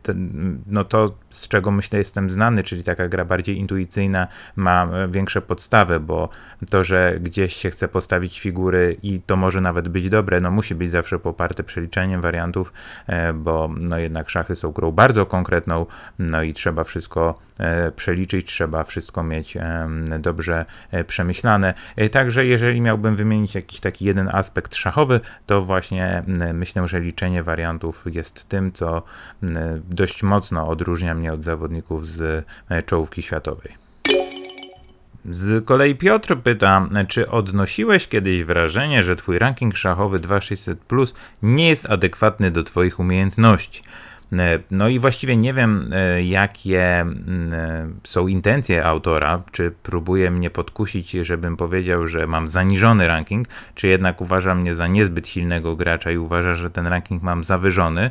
[0.66, 6.00] no to, z czego myślę jestem znany, czyli taka gra bardziej intuicyjna, ma większe podstawy,
[6.00, 6.28] bo
[6.70, 10.74] to, że gdzieś się chce postawić figury i to może nawet być dobre, no musi
[10.74, 12.72] być zawsze poparte przeliczeniem wariantów,
[13.06, 15.86] e, bo no jednak szachy są grą bardzo konkretną, konkretną,
[16.18, 19.58] no i trzeba wszystko e, przeliczyć, trzeba wszystko mieć
[20.18, 21.74] dobrze e, przemyślane.
[21.96, 26.22] E, także jeżeli miałbym wymienić jakiś taki jeden aspekt szachowy, to właśnie
[26.54, 29.02] myślę, że liczenie wariantów jest tym, co
[29.90, 32.44] dość mocno odróżnia mnie od zawodników z
[32.86, 33.72] czołówki światowej.
[35.24, 41.68] Z kolei Piotr pyta, czy odnosiłeś kiedyś wrażenie, że twój ranking szachowy 2600 Plus nie
[41.68, 43.82] jest adekwatny do twoich umiejętności?
[44.32, 50.30] E, no i właściwie nie wiem, e, jakie mm, e, są intencje autora, czy próbuje
[50.30, 55.76] mnie podkusić, żebym powiedział, że mam zaniżony ranking, czy jednak uważa mnie za niezbyt silnego
[55.76, 58.10] gracza i uważa, że ten ranking mam zawyżony.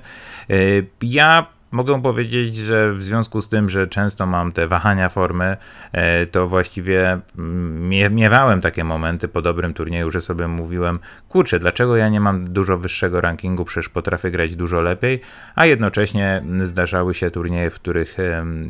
[1.01, 5.57] Ja Mogę powiedzieć, że w związku z tym, że często mam te wahania formy,
[5.91, 10.99] e, to właściwie mm, miewałem takie momenty po dobrym turnieju, że sobie mówiłem,
[11.29, 15.21] kurczę, dlaczego ja nie mam dużo wyższego rankingu, przecież potrafię grać dużo lepiej,
[15.55, 18.17] a jednocześnie zdarzały się turnieje, w których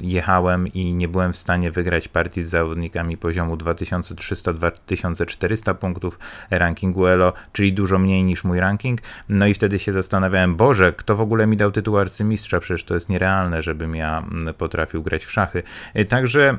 [0.01, 6.19] jechałem i nie byłem w stanie wygrać partii z zawodnikami poziomu 2300-2400 punktów
[6.51, 11.15] rankingu ELO, czyli dużo mniej niż mój ranking, no i wtedy się zastanawiałem, Boże, kto
[11.15, 15.25] w ogóle mi dał tytuł arcymistrza, przecież to jest nierealne, żebym ja mm, potrafił grać
[15.25, 15.63] w szachy.
[15.95, 16.57] Y, także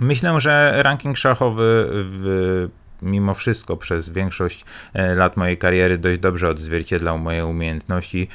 [0.00, 2.68] myślę, że ranking szachowy w
[3.02, 8.28] mimo wszystko przez większość e, lat mojej kariery dość dobrze odzwierciedlał moje umiejętności.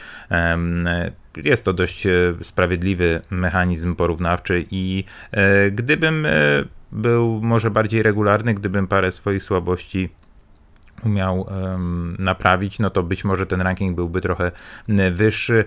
[1.43, 2.11] Jest to dość e,
[2.41, 6.27] sprawiedliwy mechanizm porównawczy i e, gdybym
[6.91, 10.09] był może bardziej regularny, gdybym parę swoich słabości
[11.05, 14.51] umiał um, naprawić, no to być może ten ranking byłby trochę
[15.11, 15.65] wyższy.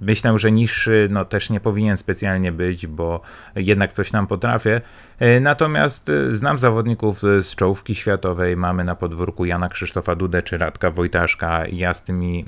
[0.00, 3.20] Myślę, że niższy no, też nie powinien specjalnie być, bo
[3.56, 4.80] jednak coś nam potrafię.
[5.18, 8.56] E, natomiast e, znam zawodników z czołówki światowej.
[8.56, 11.66] Mamy na podwórku Jana Krzysztofa Dudę czy Radka Wojtaszka.
[11.66, 12.44] Ja z tymi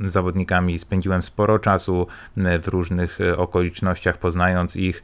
[0.00, 5.02] zawodnikami spędziłem sporo czasu w różnych e, okolicznościach, poznając ich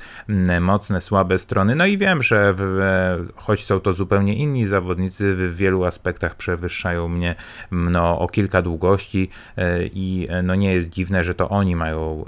[0.60, 1.74] mocne, słabe strony.
[1.74, 7.08] No i wiem, że w, choć są to zupełnie inni zawodnicy, w wielu aspektach przewyższają
[7.08, 7.34] mnie
[7.70, 12.24] no, o kilka długości e, i e, no, nie jest dziwne, że to oni mają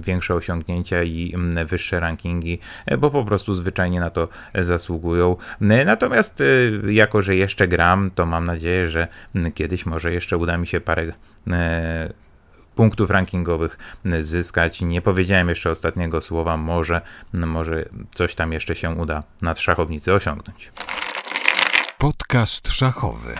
[0.00, 1.34] większe osiągnięcia i
[1.66, 2.58] wyższe rankingi,
[2.98, 5.36] bo po prostu zwyczajnie na to zasługują.
[5.60, 6.42] Natomiast
[6.88, 9.08] jako, że jeszcze gram, to mam nadzieję, że
[9.54, 11.12] kiedyś może jeszcze uda mi się parę
[12.74, 13.78] punktów rankingowych
[14.20, 14.80] zyskać.
[14.80, 17.00] Nie powiedziałem jeszcze ostatniego słowa, może,
[17.32, 17.84] może
[18.14, 20.72] coś tam jeszcze się uda nad szachownicy osiągnąć.
[21.98, 23.34] Podcast szachowy.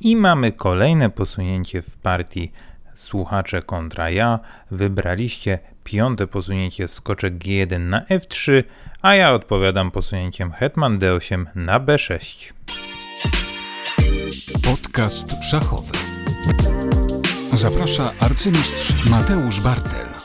[0.00, 2.52] I mamy kolejne posunięcie w partii
[2.94, 4.38] słuchacze kontra ja,
[4.70, 8.62] wybraliście piąte posunięcie skoczek G1 na F3,
[9.02, 12.52] a ja odpowiadam posunięciem hetman D8 na B6.
[14.64, 16.07] Podcast szachowy.
[17.58, 20.17] Zaprasza arcymistrz Mateusz Bartel.